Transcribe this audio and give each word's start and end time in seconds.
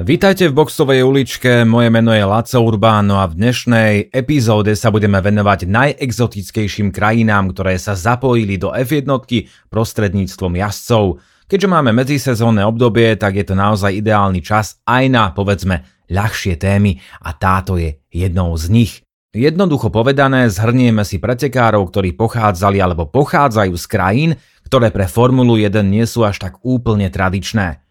Vítajte 0.00 0.48
v 0.48 0.56
Boxovej 0.56 1.04
uličke, 1.04 1.68
moje 1.68 1.92
meno 1.92 2.16
je 2.16 2.24
Laco 2.24 2.56
Urbáno 2.64 3.20
a 3.20 3.28
v 3.28 3.36
dnešnej 3.36 4.08
epizóde 4.08 4.72
sa 4.72 4.88
budeme 4.88 5.20
venovať 5.20 5.68
najexotickejším 5.68 6.88
krajinám, 6.88 7.52
ktoré 7.52 7.76
sa 7.76 7.92
zapojili 7.92 8.56
do 8.56 8.72
F1 8.72 9.04
prostredníctvom 9.68 10.56
jazdcov. 10.56 11.20
Keďže 11.44 11.68
máme 11.68 11.92
medzisezónne 11.92 12.64
obdobie, 12.64 13.12
tak 13.20 13.44
je 13.44 13.44
to 13.44 13.52
naozaj 13.52 13.92
ideálny 13.92 14.40
čas 14.40 14.80
aj 14.88 15.04
na, 15.12 15.36
povedzme, 15.36 15.84
ľahšie 16.08 16.56
témy 16.56 16.96
a 17.20 17.36
táto 17.36 17.76
je 17.76 18.00
jednou 18.08 18.56
z 18.56 18.72
nich. 18.72 19.04
Jednoducho 19.36 19.92
povedané, 19.92 20.48
zhrnieme 20.48 21.04
si 21.04 21.20
pretekárov, 21.20 21.84
ktorí 21.92 22.16
pochádzali 22.16 22.80
alebo 22.80 23.04
pochádzajú 23.04 23.76
z 23.76 23.84
krajín, 23.84 24.30
ktoré 24.64 24.88
pre 24.88 25.04
Formulu 25.04 25.60
1 25.60 25.84
nie 25.84 26.08
sú 26.08 26.24
až 26.24 26.40
tak 26.40 26.56
úplne 26.64 27.12
tradičné. 27.12 27.84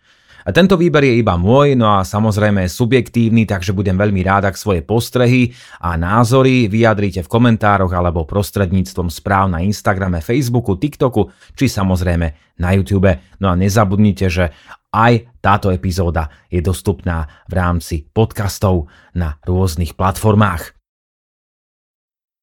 A 0.49 0.55
tento 0.55 0.81
výber 0.81 1.05
je 1.05 1.21
iba 1.21 1.37
môj, 1.37 1.77
no 1.77 1.93
a 1.93 2.01
samozrejme 2.01 2.65
je 2.65 2.73
subjektívny, 2.73 3.45
takže 3.45 3.69
budem 3.69 3.93
veľmi 3.93 4.25
rád, 4.25 4.49
ak 4.49 4.57
svoje 4.57 4.81
postrehy 4.81 5.53
a 5.77 5.93
názory 5.93 6.65
vyjadrite 6.65 7.21
v 7.21 7.29
komentároch 7.29 7.93
alebo 7.93 8.25
prostredníctvom 8.25 9.13
správ 9.13 9.45
na 9.53 9.61
Instagrame, 9.61 10.25
Facebooku, 10.25 10.73
TikToku 10.73 11.53
či 11.53 11.69
samozrejme 11.69 12.57
na 12.57 12.73
YouTube. 12.73 13.13
No 13.37 13.53
a 13.53 13.53
nezabudnite, 13.53 14.25
že 14.25 14.49
aj 14.89 15.37
táto 15.37 15.69
epizóda 15.69 16.33
je 16.49 16.65
dostupná 16.65 17.29
v 17.45 17.53
rámci 17.53 18.09
podcastov 18.09 18.89
na 19.13 19.37
rôznych 19.45 19.93
platformách. 19.93 20.73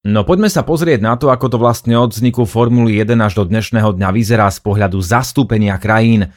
No 0.06 0.22
poďme 0.22 0.46
sa 0.46 0.62
pozrieť 0.62 1.02
na 1.02 1.18
to, 1.18 1.34
ako 1.34 1.50
to 1.50 1.58
vlastne 1.58 1.98
od 1.98 2.14
vzniku 2.14 2.46
Formuly 2.46 3.02
1 3.02 3.18
až 3.18 3.42
do 3.42 3.50
dnešného 3.50 3.98
dňa 3.98 4.14
vyzerá 4.14 4.46
z 4.46 4.62
pohľadu 4.62 5.02
zastúpenia 5.02 5.74
krajín. 5.82 6.30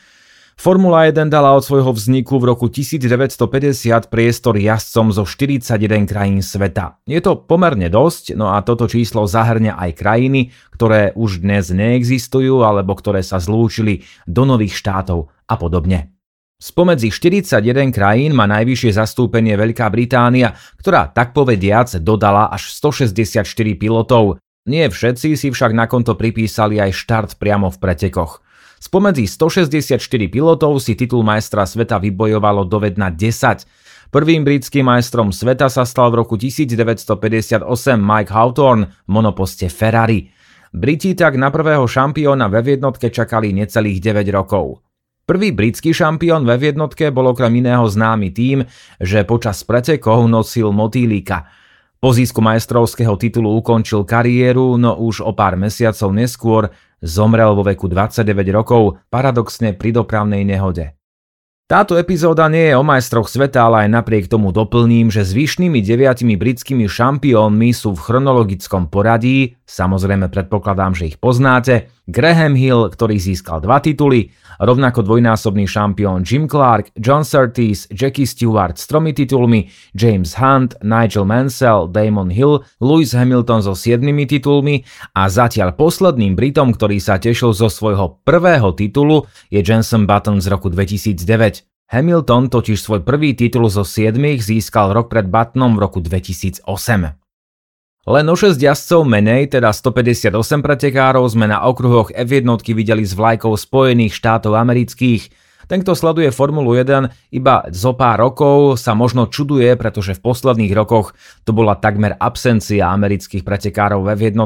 Formula 0.59 1.07
1 1.07 1.31
dala 1.31 1.55
od 1.55 1.63
svojho 1.63 1.95
vzniku 1.95 2.35
v 2.35 2.51
roku 2.51 2.67
1950 2.67 4.11
priestor 4.11 4.59
jazdcom 4.59 5.15
zo 5.15 5.23
41 5.23 5.79
krajín 6.03 6.43
sveta. 6.43 6.99
Je 7.07 7.23
to 7.23 7.39
pomerne 7.39 7.87
dosť, 7.87 8.35
no 8.35 8.51
a 8.51 8.59
toto 8.59 8.91
číslo 8.91 9.23
zahrňa 9.23 9.79
aj 9.79 9.91
krajiny, 9.95 10.51
ktoré 10.75 11.15
už 11.15 11.47
dnes 11.47 11.71
neexistujú 11.71 12.67
alebo 12.67 12.91
ktoré 12.91 13.23
sa 13.23 13.39
zlúčili 13.39 14.03
do 14.27 14.43
nových 14.43 14.75
štátov 14.75 15.31
a 15.47 15.55
podobne. 15.55 16.11
Spomedzi 16.59 17.07
41 17.07 17.63
krajín 17.95 18.35
má 18.35 18.43
najvyššie 18.43 18.99
zastúpenie 18.99 19.55
Veľká 19.55 19.87
Británia, 19.87 20.59
ktorá 20.75 21.07
tak 21.07 21.31
povediac 21.31 21.87
dodala 22.03 22.51
až 22.51 22.67
164 22.75 23.47
pilotov. 23.79 24.43
Nie 24.67 24.91
všetci 24.91 25.39
si 25.39 25.47
však 25.55 25.71
na 25.71 25.87
konto 25.87 26.19
pripísali 26.19 26.83
aj 26.83 26.91
štart 26.99 27.29
priamo 27.39 27.71
v 27.71 27.79
pretekoch. 27.79 28.43
Spomedzi 28.79 29.27
164 29.27 29.99
pilotov 30.31 30.79
si 30.79 30.95
titul 30.95 31.19
majstra 31.27 31.67
sveta 31.67 31.99
vybojovalo 31.99 32.63
dovedna 32.63 33.11
10. 33.11 33.67
Prvým 34.09 34.47
britským 34.47 34.87
majstrom 34.87 35.35
sveta 35.35 35.67
sa 35.67 35.83
stal 35.83 36.15
v 36.15 36.23
roku 36.23 36.39
1958 36.39 37.61
Mike 37.99 38.31
Hawthorne 38.31 38.89
v 39.05 39.09
monoposte 39.11 39.67
Ferrari. 39.67 40.31
Briti 40.71 41.11
tak 41.11 41.35
na 41.35 41.51
prvého 41.51 41.83
šampióna 41.83 42.47
ve 42.47 42.63
jednotke 42.63 43.11
čakali 43.11 43.51
necelých 43.51 43.99
9 43.99 44.31
rokov. 44.31 44.79
Prvý 45.29 45.53
britský 45.53 45.93
šampión 45.93 46.41
ve 46.41 46.57
jednotke 46.57 47.13
bol 47.13 47.29
okrem 47.29 47.53
iného 47.61 47.85
známy 47.85 48.33
tým, 48.33 48.65
že 48.97 49.27
počas 49.27 49.61
pretekov 49.61 50.25
nosil 50.25 50.73
motýlika. 50.73 51.45
Po 51.99 52.15
získu 52.15 52.39
majstrovského 52.39 53.13
titulu 53.19 53.59
ukončil 53.59 54.07
kariéru, 54.07 54.79
no 54.79 54.97
už 54.97 55.21
o 55.21 55.35
pár 55.35 55.59
mesiacov 55.59 56.09
neskôr 56.15 56.73
Zomrel 56.99 57.55
vo 57.55 57.63
veku 57.63 57.87
29 57.87 58.27
rokov, 58.51 58.99
paradoxne 59.07 59.75
pri 59.75 59.95
dopravnej 59.95 60.43
nehode. 60.43 60.99
Táto 61.69 62.01
epizóda 62.01 62.49
nie 62.49 62.73
je 62.73 62.75
o 62.75 62.81
majstroch 62.81 63.29
sveta, 63.29 63.69
ale 63.69 63.85
aj 63.85 64.01
napriek 64.01 64.25
tomu 64.25 64.49
doplním, 64.49 65.13
že 65.13 65.21
zvyšnými 65.21 65.85
deviatimi 65.85 66.33
britskými 66.33 66.89
šampiónmi 66.89 67.69
sú 67.77 67.93
v 67.93 68.01
chronologickom 68.01 68.89
poradí, 68.89 69.53
samozrejme 69.69 70.33
predpokladám, 70.33 70.97
že 70.97 71.13
ich 71.13 71.21
poznáte, 71.21 71.93
Graham 72.09 72.57
Hill, 72.57 72.89
ktorý 72.89 73.21
získal 73.21 73.61
dva 73.61 73.77
tituly, 73.77 74.33
rovnako 74.57 75.05
dvojnásobný 75.05 75.69
šampión 75.69 76.25
Jim 76.25 76.49
Clark, 76.49 76.89
John 76.97 77.21
Surtees, 77.21 77.85
Jackie 77.93 78.25
Stewart 78.25 78.81
s 78.81 78.89
tromi 78.89 79.13
titulmi, 79.13 79.69
James 79.93 80.33
Hunt, 80.41 80.73
Nigel 80.81 81.29
Mansell, 81.29 81.85
Damon 81.85 82.33
Hill, 82.33 82.65
Lewis 82.81 83.13
Hamilton 83.13 83.61
so 83.61 83.77
siedmimi 83.77 84.25
titulmi 84.25 84.81
a 85.13 85.29
zatiaľ 85.29 85.77
posledným 85.77 86.33
Britom, 86.33 86.73
ktorý 86.73 86.97
sa 86.97 87.21
tešil 87.21 87.53
zo 87.53 87.69
svojho 87.69 88.25
prvého 88.25 88.73
titulu, 88.73 89.29
je 89.53 89.61
Jenson 89.61 90.09
Button 90.09 90.41
z 90.41 90.49
roku 90.49 90.73
2009. 90.73 91.69
Hamilton 91.89 92.53
totiž 92.53 92.77
svoj 92.77 93.01
prvý 93.01 93.33
titul 93.33 93.65
zo 93.69 93.81
7 93.81 94.13
získal 94.37 94.93
rok 94.93 95.09
pred 95.09 95.25
Buttonom 95.25 95.73
v 95.73 95.79
roku 95.81 96.01
2008. 96.01 97.28
Len 98.09 98.25
o 98.25 98.33
6 98.33 98.57
jazdcov 98.57 99.05
menej, 99.05 99.53
teda 99.53 99.69
158 99.69 100.33
pretekárov, 100.65 101.29
sme 101.29 101.45
na 101.45 101.61
okruhoch 101.61 102.09
F1 102.09 102.41
videli 102.73 103.05
s 103.05 103.13
vlajkou 103.13 103.53
Spojených 103.53 104.17
štátov 104.17 104.57
amerických. 104.57 105.29
Ten, 105.69 105.85
kto 105.85 105.93
sleduje 105.93 106.33
Formulu 106.33 106.73
1 106.73 107.05
iba 107.29 107.69
zo 107.69 107.93
pár 107.93 108.17
rokov, 108.25 108.81
sa 108.81 108.97
možno 108.97 109.29
čuduje, 109.29 109.77
pretože 109.77 110.17
v 110.17 110.25
posledných 110.25 110.73
rokoch 110.73 111.13
to 111.45 111.53
bola 111.53 111.77
takmer 111.77 112.17
absencia 112.17 112.89
amerických 112.89 113.45
pretekárov 113.45 114.01
v 114.01 114.17
F1. 114.17 114.41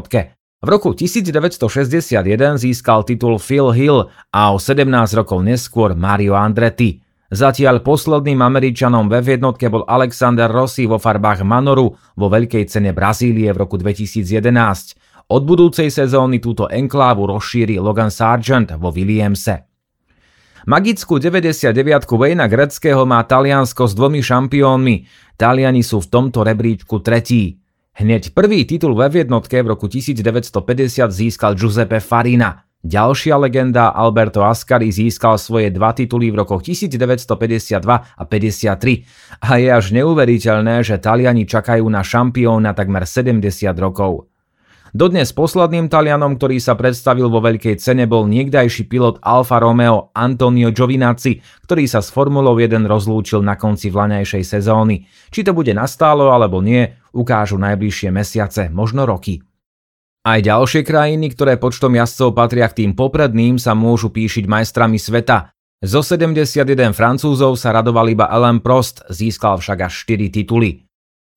V 0.60 0.68
roku 0.68 0.92
1961 0.92 2.60
získal 2.60 3.08
titul 3.08 3.40
Phil 3.40 3.72
Hill 3.72 4.12
a 4.36 4.52
o 4.52 4.60
17 4.60 4.92
rokov 5.16 5.40
neskôr 5.40 5.96
Mario 5.96 6.36
Andretti. 6.36 7.03
Zatiaľ 7.34 7.82
posledným 7.82 8.46
Američanom 8.46 9.10
ve 9.10 9.26
jednotke 9.26 9.66
bol 9.66 9.82
Alexander 9.90 10.46
Rossi 10.54 10.86
vo 10.86 11.02
farbách 11.02 11.42
Manoru 11.42 11.90
vo 12.14 12.28
veľkej 12.30 12.70
cene 12.70 12.94
Brazílie 12.94 13.50
v 13.50 13.58
roku 13.58 13.82
2011. 13.82 15.34
Od 15.34 15.42
budúcej 15.42 15.90
sezóny 15.90 16.38
túto 16.38 16.70
enklávu 16.70 17.26
rozšíri 17.26 17.82
Logan 17.82 18.14
Sargent 18.14 18.78
vo 18.78 18.94
Williamse. 18.94 19.66
Magickú 20.70 21.18
99 21.18 21.74
Wayna 22.06 22.46
Greckého 22.46 23.02
má 23.02 23.26
Taliansko 23.26 23.90
s 23.90 23.98
dvomi 23.98 24.22
šampiónmi. 24.22 24.96
Taliani 25.34 25.82
sú 25.82 26.06
v 26.06 26.08
tomto 26.14 26.46
rebríčku 26.46 27.02
tretí. 27.02 27.58
Hneď 27.98 28.38
prvý 28.38 28.62
titul 28.70 28.94
ve 28.94 29.10
jednotke 29.10 29.58
v 29.58 29.74
roku 29.74 29.90
1950 29.90 31.10
získal 31.10 31.58
Giuseppe 31.58 31.98
Farina. 31.98 32.63
Ďalšia 32.84 33.40
legenda 33.40 33.96
Alberto 33.96 34.44
Ascari 34.44 34.92
získal 34.92 35.40
svoje 35.40 35.72
dva 35.72 35.96
tituly 35.96 36.36
v 36.36 36.44
rokoch 36.44 36.68
1952 36.68 37.80
a 37.80 38.24
53 38.28 39.40
a 39.40 39.52
je 39.56 39.70
až 39.72 39.86
neuveriteľné, 39.96 40.84
že 40.84 41.00
Taliani 41.00 41.48
čakajú 41.48 41.88
na 41.88 42.04
šampióna 42.04 42.76
takmer 42.76 43.08
70 43.08 43.40
rokov. 43.80 44.28
Dodnes 44.92 45.32
posledným 45.32 45.88
Talianom, 45.88 46.36
ktorý 46.36 46.60
sa 46.60 46.76
predstavil 46.76 47.32
vo 47.32 47.40
veľkej 47.40 47.80
cene, 47.80 48.04
bol 48.04 48.28
niekdajší 48.28 48.92
pilot 48.92 49.24
Alfa 49.24 49.64
Romeo 49.64 50.12
Antonio 50.12 50.70
Giovinazzi, 50.76 51.40
ktorý 51.64 51.88
sa 51.88 52.04
s 52.04 52.12
Formulou 52.12 52.60
1 52.60 52.84
rozlúčil 52.84 53.42
na 53.48 53.56
konci 53.56 53.96
vlaňajšej 53.96 54.44
sezóny. 54.44 55.08
Či 55.32 55.48
to 55.48 55.56
bude 55.56 55.72
nastálo 55.72 56.36
alebo 56.36 56.60
nie, 56.60 56.84
ukážu 57.16 57.56
najbližšie 57.64 58.12
mesiace, 58.12 58.68
možno 58.68 59.08
roky. 59.08 59.40
Aj 60.24 60.40
ďalšie 60.40 60.88
krajiny, 60.88 61.36
ktoré 61.36 61.60
počtom 61.60 62.00
jazdcov 62.00 62.32
patria 62.32 62.72
k 62.72 62.80
tým 62.80 62.96
popredným, 62.96 63.60
sa 63.60 63.76
môžu 63.76 64.08
píšiť 64.08 64.48
majstrami 64.48 64.96
sveta. 64.96 65.52
Zo 65.84 66.00
71 66.00 66.96
Francúzov 66.96 67.60
sa 67.60 67.76
radoval 67.76 68.08
iba 68.08 68.32
Alain 68.32 68.64
Prost, 68.64 69.04
získal 69.12 69.60
však 69.60 69.84
až 69.84 70.08
4 70.08 70.32
tituly. 70.32 70.88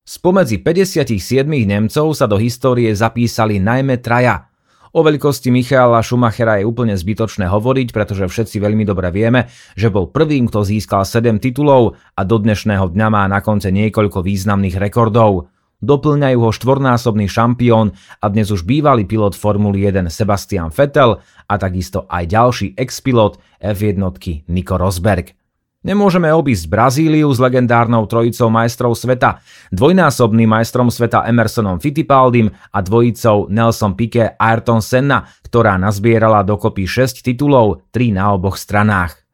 Spomedzi 0.07 0.63
57 0.63 1.19
Nemcov 1.67 2.15
sa 2.15 2.31
do 2.31 2.39
histórie 2.39 2.87
zapísali 2.95 3.59
najmä 3.59 3.99
traja. 3.99 4.47
O 4.95 5.03
veľkosti 5.03 5.51
Michaela 5.51 5.99
Schumachera 5.99 6.63
je 6.63 6.63
úplne 6.63 6.95
zbytočné 6.95 7.43
hovoriť, 7.51 7.91
pretože 7.91 8.23
všetci 8.23 8.63
veľmi 8.63 8.87
dobre 8.87 9.11
vieme, 9.11 9.51
že 9.75 9.91
bol 9.91 10.07
prvým, 10.15 10.47
kto 10.47 10.63
získal 10.63 11.03
7 11.03 11.43
titulov 11.43 11.99
a 12.15 12.23
do 12.23 12.39
dnešného 12.39 12.87
dňa 12.95 13.07
má 13.11 13.27
na 13.27 13.43
konce 13.43 13.67
niekoľko 13.67 14.23
významných 14.23 14.79
rekordov. 14.79 15.51
Doplňajú 15.77 16.41
ho 16.41 16.49
štvornásobný 16.49 17.29
šampión 17.29 17.93
a 18.17 18.25
dnes 18.33 18.49
už 18.49 18.65
bývalý 18.65 19.05
pilot 19.05 19.37
Formuly 19.37 19.85
1 19.85 20.09
Sebastian 20.09 20.73
Vettel 20.73 21.21
a 21.21 21.53
takisto 21.61 22.09
aj 22.09 22.23
ďalší 22.33 22.67
ex-pilot 22.73 23.37
F1 23.61 24.01
Nico 24.49 24.75
Rosberg. 24.81 25.37
Nemôžeme 25.85 26.33
obísť 26.33 26.65
Brazíliu 26.65 27.29
s 27.29 27.37
legendárnou 27.37 28.09
trojicou 28.09 28.49
majstrov 28.49 28.97
sveta, 28.97 29.37
dvojnásobným 29.69 30.49
majstrom 30.49 30.89
sveta 30.89 31.21
Emersonom 31.29 31.77
Fittipaldim 31.77 32.49
a 32.73 32.81
dvojicou 32.81 33.45
Nelson 33.53 33.93
Piquet 33.93 34.33
Ayrton 34.41 34.81
Senna, 34.81 35.29
ktorá 35.45 35.77
nazbierala 35.77 36.41
dokopy 36.41 36.89
6 36.89 37.21
titulov, 37.21 37.85
3 37.93 38.17
na 38.17 38.33
oboch 38.33 38.57
stranách. 38.57 39.26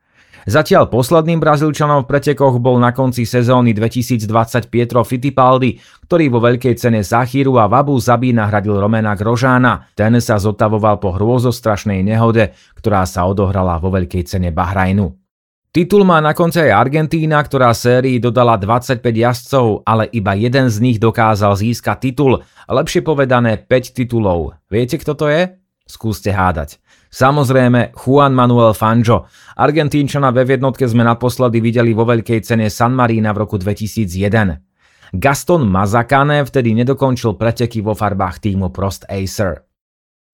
Zatiaľ 0.44 0.92
posledným 0.92 1.40
Brazílčanom 1.40 2.04
v 2.04 2.10
pretekoch 2.12 2.60
bol 2.60 2.76
na 2.76 2.92
konci 2.92 3.24
sezóny 3.24 3.72
2020 3.72 4.28
Pietro 4.68 5.00
Fittipaldi, 5.08 5.80
ktorý 6.04 6.26
vo 6.28 6.44
veľkej 6.44 6.76
cene 6.76 7.00
Zachyru 7.00 7.56
a 7.56 7.72
Vabu 7.72 7.96
Zabí 7.96 8.36
nahradil 8.36 8.76
Romena 8.76 9.16
Grožána. 9.16 9.88
Ten 9.96 10.20
sa 10.20 10.36
zotavoval 10.36 11.00
po 11.00 11.16
hrôzostrašnej 11.16 12.04
nehode, 12.04 12.52
ktorá 12.76 13.08
sa 13.08 13.24
odohrala 13.24 13.80
vo 13.80 13.88
veľkej 13.96 14.28
cene 14.28 14.52
Bahrajnu. 14.52 15.16
Titul 15.74 16.04
má 16.06 16.20
na 16.20 16.36
konci 16.36 16.60
aj 16.60 16.76
Argentína, 16.76 17.40
ktorá 17.42 17.72
sérii 17.74 18.20
dodala 18.20 18.60
25 18.60 19.00
jazdcov, 19.00 19.88
ale 19.88 20.12
iba 20.12 20.36
jeden 20.36 20.68
z 20.70 20.78
nich 20.84 21.00
dokázal 21.00 21.56
získať 21.56 22.12
titul, 22.12 22.44
lepšie 22.68 23.00
povedané 23.02 23.58
5 23.58 23.96
titulov. 23.96 24.60
Viete, 24.68 25.00
kto 25.00 25.16
to 25.16 25.32
je? 25.32 25.56
Skúste 25.88 26.36
hádať. 26.36 26.83
Samozrejme 27.14 27.94
Juan 27.94 28.34
Manuel 28.34 28.74
Fangio. 28.74 29.30
Argentínčana 29.54 30.34
ve 30.34 30.50
jednotke 30.50 30.90
sme 30.90 31.06
naposledy 31.06 31.62
videli 31.62 31.94
vo 31.94 32.10
veľkej 32.10 32.42
cene 32.42 32.74
San 32.74 32.98
Marina 32.98 33.30
v 33.38 33.46
roku 33.46 33.62
2001. 33.62 34.58
Gaston 35.14 35.70
Mazacane 35.70 36.42
vtedy 36.42 36.74
nedokončil 36.74 37.38
preteky 37.38 37.86
vo 37.86 37.94
farbách 37.94 38.42
týmu 38.42 38.74
Prost 38.74 39.06
Acer. 39.06 39.62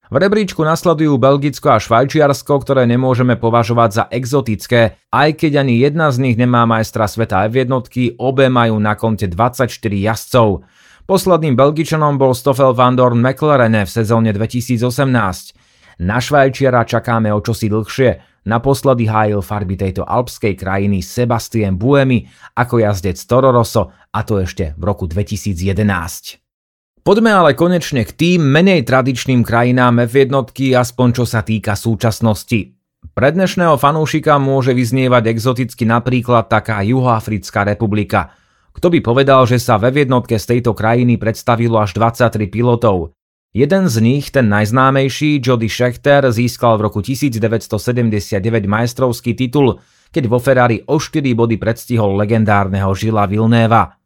V 0.09 0.15
rebríčku 0.17 0.63
nasledujú 0.63 1.19
Belgicko 1.19 1.75
a 1.75 1.83
Švajčiarsko, 1.83 2.63
ktoré 2.63 2.87
nemôžeme 2.87 3.35
považovať 3.35 3.89
za 3.93 4.03
exotické, 4.09 4.97
aj 5.11 5.37
keď 5.37 5.61
ani 5.61 5.83
jedna 5.83 6.09
z 6.09 6.17
nich 6.23 6.39
nemá 6.39 6.63
majstra 6.65 7.05
sveta 7.05 7.45
F 7.45 7.59
jednotky, 7.59 8.17
obe 8.17 8.47
majú 8.49 8.79
na 8.79 8.95
konte 8.95 9.27
24 9.27 9.69
jazdcov. 9.83 10.65
Posledným 11.05 11.53
Belgičanom 11.53 12.15
bol 12.17 12.33
Stoffel 12.33 12.71
van 12.73 12.95
Dorn 12.95 13.19
McLaren 13.21 13.75
v 13.83 13.91
sezóne 13.91 14.33
2018. 14.33 15.68
Na 15.99 16.23
Švajčiara 16.23 16.87
čakáme 16.87 17.27
o 17.35 17.43
čosi 17.43 17.67
dlhšie. 17.67 18.23
Naposledy 18.47 19.03
hájil 19.03 19.43
farby 19.43 19.75
tejto 19.75 20.07
alpskej 20.07 20.55
krajiny 20.55 21.03
Sebastien 21.03 21.75
Buemi 21.75 22.23
ako 22.55 22.79
jazdec 22.79 23.19
Toro 23.27 23.51
Rosso 23.51 23.91
a 24.07 24.19
to 24.23 24.39
ešte 24.39 24.79
v 24.79 24.83
roku 24.87 25.11
2011. 25.11 27.03
Poďme 27.03 27.35
ale 27.35 27.51
konečne 27.51 28.07
k 28.07 28.15
tým 28.15 28.47
menej 28.47 28.87
tradičným 28.87 29.43
krajinám 29.43 30.07
F 30.07 30.15
jednotky, 30.15 30.71
aspoň 30.71 31.07
čo 31.19 31.25
sa 31.27 31.43
týka 31.43 31.75
súčasnosti. 31.75 32.79
Pre 33.11 33.29
dnešného 33.35 33.75
fanúšika 33.75 34.39
môže 34.39 34.71
vyznievať 34.71 35.35
exoticky 35.35 35.83
napríklad 35.83 36.47
taká 36.47 36.79
Juhoafrická 36.79 37.67
republika. 37.67 38.31
Kto 38.71 38.87
by 38.87 39.03
povedal, 39.03 39.43
že 39.43 39.59
sa 39.59 39.75
ve 39.75 39.91
jednotke 39.91 40.39
z 40.39 40.45
tejto 40.47 40.71
krajiny 40.71 41.19
predstavilo 41.19 41.75
až 41.83 41.91
23 41.91 42.47
pilotov? 42.47 43.18
Jeden 43.49 43.89
z 43.89 43.97
nich, 43.97 44.29
ten 44.29 44.45
najznámejší, 44.45 45.41
Jody 45.41 45.73
Schechter, 45.73 46.21
získal 46.29 46.77
v 46.77 46.81
roku 46.85 47.01
1979 47.01 48.69
majstrovský 48.69 49.33
titul, 49.33 49.81
keď 50.13 50.23
vo 50.29 50.37
Ferrari 50.37 50.85
o 50.85 51.01
4 51.01 51.33
body 51.33 51.57
predstihol 51.57 52.13
legendárneho 52.13 52.93
Žila 52.93 53.25
Vilnéva. 53.25 53.97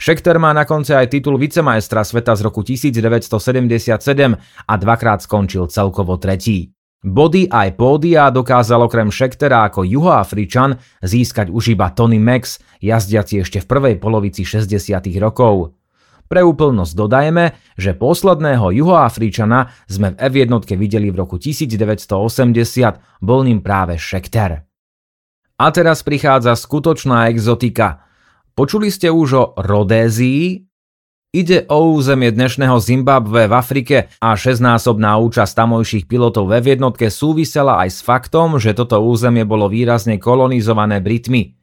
Schechter 0.00 0.40
má 0.40 0.56
na 0.56 0.64
konci 0.64 0.96
aj 0.96 1.12
titul 1.12 1.36
vicemajstra 1.36 2.08
sveta 2.08 2.40
z 2.40 2.40
roku 2.40 2.64
1977 2.64 4.00
a 4.64 4.74
dvakrát 4.80 5.20
skončil 5.20 5.68
celkovo 5.68 6.16
tretí. 6.16 6.72
Body 7.04 7.52
aj 7.52 7.76
pódia 7.76 8.32
dokázal 8.32 8.80
okrem 8.88 9.12
Schectera 9.12 9.68
ako 9.68 9.84
juhoafričan 9.84 10.80
získať 11.04 11.52
už 11.52 11.76
iba 11.76 11.92
Tony 11.92 12.16
Max, 12.16 12.64
jazdiaci 12.80 13.44
ešte 13.44 13.60
v 13.60 13.66
prvej 13.68 13.94
polovici 14.00 14.40
60. 14.40 15.04
rokov. 15.20 15.75
Pre 16.26 16.40
úplnosť 16.42 16.92
dodajme, 16.92 17.54
že 17.78 17.94
posledného 17.94 18.74
juhoafričana 18.74 19.70
sme 19.86 20.14
v 20.14 20.16
F1 20.18 20.52
videli 20.74 21.08
v 21.10 21.16
roku 21.22 21.38
1980, 21.38 23.22
bol 23.22 23.40
ním 23.46 23.62
práve 23.62 23.98
Schechter. 23.98 24.66
A 25.56 25.66
teraz 25.72 26.04
prichádza 26.04 26.58
skutočná 26.58 27.30
exotika– 27.30 28.02
Počuli 28.56 28.88
ste 28.88 29.12
už 29.12 29.28
o 29.36 29.44
Rodézii? 29.60 30.64
Ide 31.36 31.68
o 31.68 31.92
územie 31.92 32.32
dnešného 32.32 32.80
Zimbabwe 32.80 33.44
v 33.44 33.52
Afrike 33.52 34.08
a 34.16 34.32
šestnásobná 34.32 35.20
účasť 35.20 35.52
tamojších 35.52 36.08
pilotov 36.08 36.48
ve 36.48 36.64
jednotke 36.64 37.12
súvisela 37.12 37.84
aj 37.84 37.92
s 37.92 38.00
faktom, 38.00 38.56
že 38.56 38.72
toto 38.72 38.96
územie 39.04 39.44
bolo 39.44 39.68
výrazne 39.68 40.16
kolonizované 40.16 41.04
Britmi. 41.04 41.55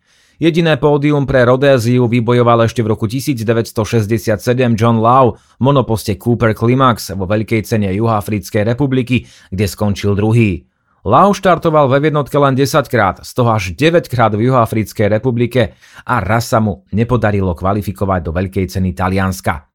Jediné 0.43 0.75
pódium 0.75 1.23
pre 1.23 1.47
Rodéziu 1.47 2.03
vybojoval 2.03 2.67
ešte 2.67 2.83
v 2.83 2.91
roku 2.91 3.07
1967 3.07 4.35
John 4.75 4.99
Lau 4.99 5.39
v 5.39 5.61
monoposte 5.63 6.19
Cooper 6.19 6.51
Climax 6.51 7.15
vo 7.15 7.23
veľkej 7.23 7.63
cene 7.63 7.87
Juhoafrickej 7.95 8.67
republiky, 8.67 9.23
kde 9.23 9.65
skončil 9.71 10.19
druhý. 10.19 10.67
Lau 11.07 11.31
štartoval 11.31 11.87
ve 11.87 12.11
jednotke 12.11 12.35
len 12.35 12.59
10 12.59 12.75
krát, 12.91 13.23
z 13.23 13.31
toho 13.31 13.55
až 13.55 13.71
9 13.71 14.11
krát 14.11 14.35
v 14.35 14.51
Juhoafrickej 14.51 15.07
republike 15.15 15.79
a 16.03 16.19
raz 16.19 16.51
sa 16.51 16.59
mu 16.59 16.83
nepodarilo 16.91 17.55
kvalifikovať 17.55 18.19
do 18.27 18.35
veľkej 18.35 18.67
ceny 18.67 18.91
Talianska. 18.91 19.71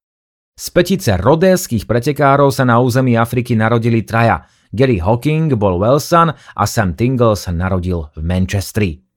Z 0.53 0.69
petice 0.69 1.17
rodéských 1.17 1.89
pretekárov 1.89 2.53
sa 2.53 2.69
na 2.69 2.77
území 2.77 3.17
Afriky 3.17 3.57
narodili 3.57 4.05
traja. 4.05 4.45
Gary 4.69 5.01
Hawking 5.01 5.49
bol 5.57 5.81
Welsan 5.81 6.29
a 6.37 6.65
Sam 6.69 6.93
Tingle 6.93 7.41
sa 7.41 7.57
narodil 7.57 8.13
v 8.13 8.21
Manchestri. 8.21 9.08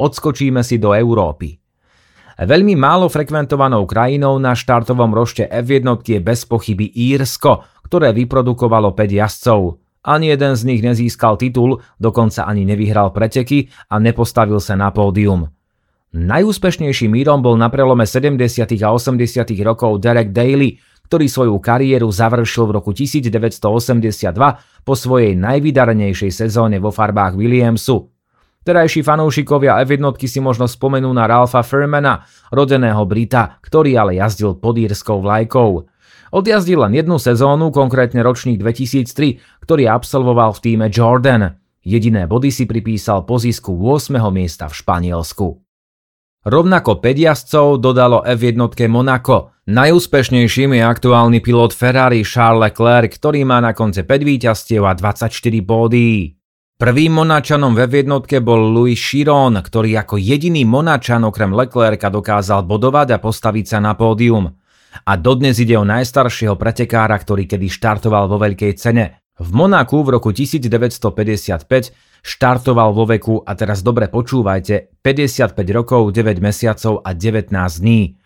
Odskočíme 0.00 0.64
si 0.64 0.80
do 0.80 0.96
Európy. 0.96 1.60
Veľmi 2.40 2.72
málo 2.72 3.12
frekventovanou 3.12 3.84
krajinou 3.84 4.40
na 4.40 4.56
štartovom 4.56 5.12
rošte 5.12 5.44
F1 5.44 5.84
je 6.00 6.18
bez 6.24 6.48
pochyby 6.48 6.88
Írsko, 6.88 7.68
ktoré 7.84 8.16
vyprodukovalo 8.16 8.96
5 8.96 9.20
jazdcov. 9.20 9.76
Ani 10.08 10.32
jeden 10.32 10.56
z 10.56 10.62
nich 10.64 10.80
nezískal 10.80 11.36
titul, 11.36 11.84
dokonca 12.00 12.48
ani 12.48 12.64
nevyhral 12.64 13.12
preteky 13.12 13.68
a 13.92 14.00
nepostavil 14.00 14.56
sa 14.56 14.72
na 14.72 14.88
pódium. 14.88 15.52
Najúspešnejším 16.16 17.12
mírom 17.12 17.44
bol 17.44 17.60
na 17.60 17.68
prelome 17.68 18.08
70. 18.08 18.40
a 18.80 18.88
80. 18.96 19.20
rokov 19.60 20.00
Derek 20.00 20.32
Daly, 20.32 20.80
ktorý 21.12 21.28
svoju 21.28 21.60
kariéru 21.60 22.08
završil 22.08 22.72
v 22.72 22.80
roku 22.80 22.96
1982 22.96 24.32
po 24.80 24.94
svojej 24.96 25.36
najvydarenejšej 25.36 26.32
sezóne 26.32 26.80
vo 26.80 26.88
farbách 26.88 27.36
Williamsu. 27.36 28.19
Terajší 28.70 29.02
fanúšikovia 29.02 29.82
F1 29.82 30.14
si 30.30 30.38
možno 30.38 30.70
spomenú 30.70 31.10
na 31.10 31.26
Ralfa 31.26 31.66
Furmana, 31.66 32.22
rodeného 32.54 33.02
Brita, 33.02 33.58
ktorý 33.58 33.98
ale 33.98 34.14
jazdil 34.22 34.62
pod 34.62 34.78
írskou 34.78 35.18
vlajkou. 35.18 35.90
Odjazdil 36.30 36.78
len 36.78 36.94
jednu 36.94 37.18
sezónu, 37.18 37.74
konkrétne 37.74 38.22
ročník 38.22 38.62
2003, 38.62 39.66
ktorý 39.66 39.90
absolvoval 39.90 40.54
v 40.54 40.62
týme 40.62 40.86
Jordan. 40.86 41.58
Jediné 41.82 42.30
body 42.30 42.54
si 42.54 42.70
pripísal 42.70 43.26
po 43.26 43.42
zisku 43.42 43.74
8. 43.74 44.14
miesta 44.30 44.70
v 44.70 44.74
Španielsku. 44.78 45.46
Rovnako 46.46 47.02
5 47.02 47.26
jazdcov 47.26 47.82
dodalo 47.82 48.22
F1 48.22 48.86
Monaco. 48.86 49.50
Najúspešnejším 49.66 50.78
je 50.78 50.82
aktuálny 50.86 51.42
pilot 51.42 51.74
Ferrari 51.74 52.22
Charles 52.22 52.70
Leclerc, 52.70 53.18
ktorý 53.18 53.42
má 53.42 53.58
na 53.58 53.74
konce 53.74 54.06
5 54.06 54.22
víťazstiev 54.22 54.86
a 54.86 54.94
24 54.94 55.26
bódy. 55.58 56.38
Prvým 56.80 57.12
Monačanom 57.12 57.76
ve 57.76 57.84
jednotke 57.84 58.40
bol 58.40 58.72
Louis 58.72 58.96
Chiron, 58.96 59.52
ktorý 59.52 60.00
ako 60.00 60.16
jediný 60.16 60.64
Monačan 60.64 61.28
okrem 61.28 61.52
Leclerca 61.52 62.08
dokázal 62.08 62.64
bodovať 62.64 63.12
a 63.12 63.18
postaviť 63.20 63.76
sa 63.76 63.84
na 63.84 63.92
pódium. 63.92 64.48
A 65.04 65.12
dodnes 65.20 65.60
ide 65.60 65.76
o 65.76 65.84
najstaršieho 65.84 66.56
pretekára, 66.56 67.20
ktorý 67.20 67.44
kedy 67.44 67.68
štartoval 67.68 68.32
vo 68.32 68.40
veľkej 68.40 68.80
cene. 68.80 69.20
V 69.36 69.52
Monaku 69.52 70.00
v 70.08 70.08
roku 70.16 70.32
1955 70.32 71.68
štartoval 72.24 72.96
vo 72.96 73.04
veku, 73.04 73.44
a 73.44 73.52
teraz 73.52 73.84
dobre 73.84 74.08
počúvajte, 74.08 75.04
55 75.04 75.60
rokov, 75.76 76.16
9 76.16 76.40
mesiacov 76.40 77.04
a 77.04 77.12
19 77.12 77.52
dní. 77.52 78.16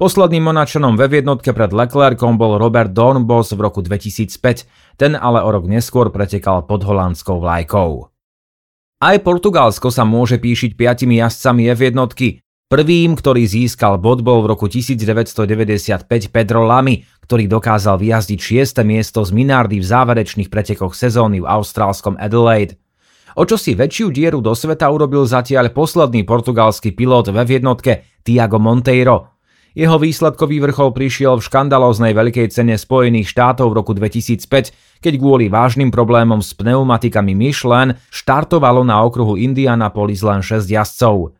Posledným 0.00 0.48
Monačanom 0.48 0.96
ve 0.96 1.08
jednotke 1.08 1.52
pred 1.52 1.72
Leclercom 1.72 2.40
bol 2.40 2.56
Robert 2.56 2.96
Dornbos 2.96 3.52
v 3.52 3.60
roku 3.60 3.84
2005, 3.84 4.96
ten 4.96 5.12
ale 5.12 5.44
o 5.44 5.50
rok 5.52 5.68
neskôr 5.68 6.08
pretekal 6.08 6.64
pod 6.64 6.84
holandskou 6.84 7.40
vlajkou. 7.42 8.08
Aj 9.02 9.16
Portugalsko 9.18 9.90
sa 9.90 10.06
môže 10.06 10.38
píšiť 10.38 10.78
piatimi 10.78 11.18
jazdcami 11.18 11.66
F 11.74 11.80
jednotky. 11.82 12.28
Prvým, 12.70 13.18
ktorý 13.18 13.44
získal 13.44 14.00
bod, 14.00 14.24
bol 14.24 14.40
v 14.40 14.56
roku 14.56 14.64
1995 14.64 16.08
Pedro 16.32 16.64
Lamy, 16.64 17.04
ktorý 17.26 17.44
dokázal 17.44 18.00
vyjazdiť 18.00 18.40
6. 18.40 18.80
miesto 18.86 19.20
z 19.26 19.30
Minardy 19.34 19.76
v 19.76 19.84
záverečných 19.84 20.48
pretekoch 20.48 20.96
sezóny 20.96 21.44
v 21.44 21.50
austrálskom 21.50 22.16
Adelaide. 22.16 22.80
O 23.36 23.48
čo 23.48 23.56
si 23.56 23.72
väčšiu 23.72 24.12
dieru 24.12 24.40
do 24.44 24.52
sveta 24.52 24.88
urobil 24.92 25.24
zatiaľ 25.24 25.72
posledný 25.72 26.24
portugalský 26.24 26.92
pilot 26.92 27.32
ve 27.32 27.44
jednotke 27.44 28.08
Tiago 28.24 28.60
Monteiro. 28.60 29.31
Jeho 29.72 29.96
výsledkový 29.96 30.60
vrchol 30.68 30.92
prišiel 30.92 31.40
v 31.40 31.46
škandalóznej 31.48 32.12
veľkej 32.12 32.52
cene 32.52 32.76
Spojených 32.76 33.32
štátov 33.32 33.72
v 33.72 33.76
roku 33.80 33.92
2005, 33.96 35.00
keď 35.00 35.12
kvôli 35.16 35.48
vážnym 35.48 35.88
problémom 35.88 36.44
s 36.44 36.52
pneumatikami 36.52 37.32
Michelin 37.32 37.96
štartovalo 38.12 38.84
na 38.84 39.00
okruhu 39.00 39.40
Indianapolis 39.40 40.20
len 40.20 40.44
6 40.44 40.68
jazdcov. 40.68 41.32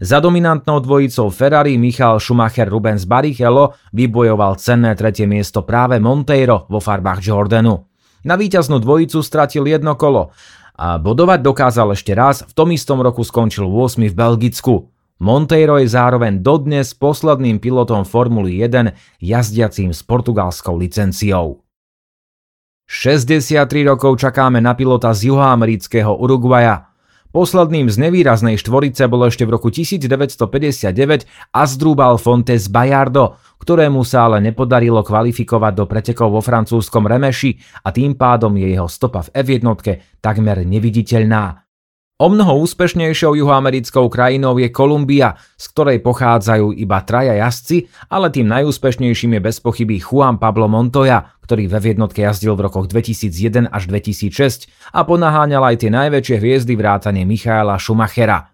Za 0.00 0.18
dominantnou 0.24 0.80
dvojicou 0.80 1.28
Ferrari 1.28 1.76
Michal 1.76 2.16
Schumacher 2.18 2.72
Rubens 2.72 3.04
Barrichello 3.04 3.76
vybojoval 3.92 4.56
cenné 4.56 4.96
tretie 4.96 5.28
miesto 5.28 5.62
práve 5.62 6.00
Monteiro 6.00 6.64
vo 6.72 6.80
farbách 6.80 7.20
Jordanu. 7.20 7.84
Na 8.24 8.40
víťaznú 8.40 8.80
dvojicu 8.80 9.20
stratil 9.20 9.68
jedno 9.68 9.92
kolo 10.00 10.32
a 10.74 10.96
bodovať 10.96 11.38
dokázal 11.44 11.92
ešte 11.92 12.16
raz, 12.16 12.42
v 12.42 12.52
tom 12.56 12.72
istom 12.72 12.98
roku 13.04 13.22
skončil 13.22 13.68
8 13.68 14.08
v 14.08 14.14
Belgicku. 14.16 14.93
Monteiro 15.22 15.78
je 15.78 15.86
zároveň 15.86 16.42
dodnes 16.42 16.90
posledným 16.98 17.62
pilotom 17.62 18.02
Formuly 18.02 18.58
1 18.66 19.22
jazdiacím 19.22 19.94
s 19.94 20.02
portugalskou 20.02 20.74
licenciou. 20.74 21.62
63 22.90 23.64
rokov 23.88 24.20
čakáme 24.20 24.60
na 24.60 24.74
pilota 24.74 25.14
z 25.14 25.32
juhoamerického 25.32 26.18
Uruguaja. 26.18 26.92
Posledným 27.34 27.90
z 27.90 27.98
nevýraznej 27.98 28.54
štvorice 28.54 29.10
bol 29.10 29.26
ešte 29.26 29.42
v 29.42 29.58
roku 29.58 29.66
1959 29.66 31.26
Asdrubal 31.50 32.14
Fontes 32.20 32.70
Bayardo, 32.70 33.38
ktorému 33.58 34.06
sa 34.06 34.30
ale 34.30 34.38
nepodarilo 34.38 35.02
kvalifikovať 35.02 35.72
do 35.74 35.84
pretekov 35.90 36.30
vo 36.30 36.38
francúzskom 36.38 37.10
Remeši 37.10 37.82
a 37.82 37.90
tým 37.90 38.14
pádom 38.14 38.54
je 38.54 38.78
jeho 38.78 38.86
stopa 38.86 39.26
v 39.26 39.34
F1 39.34 39.66
takmer 40.22 40.62
neviditeľná. 40.62 41.63
O 42.14 42.30
mnoho 42.30 42.62
úspešnejšou 42.62 43.34
juhoamerickou 43.34 44.06
krajinou 44.06 44.54
je 44.62 44.70
Kolumbia, 44.70 45.34
z 45.58 45.66
ktorej 45.74 45.98
pochádzajú 45.98 46.70
iba 46.78 47.02
traja 47.02 47.34
jazdci, 47.34 47.90
ale 48.06 48.30
tým 48.30 48.46
najúspešnejším 48.54 49.34
je 49.34 49.40
bez 49.42 49.58
pochyby 49.58 49.98
Juan 49.98 50.38
Pablo 50.38 50.70
Montoya, 50.70 51.34
ktorý 51.42 51.66
ve 51.66 51.82
jednotke 51.82 52.22
jazdil 52.22 52.54
v 52.54 52.70
rokoch 52.70 52.86
2001 52.86 53.66
až 53.66 53.90
2006 53.90 54.70
a 54.94 55.02
ponaháňal 55.02 55.74
aj 55.74 55.82
tie 55.82 55.90
najväčšie 55.90 56.36
hviezdy 56.38 56.78
vrátane 56.78 57.26
Michaela 57.26 57.82
Schumachera. 57.82 58.46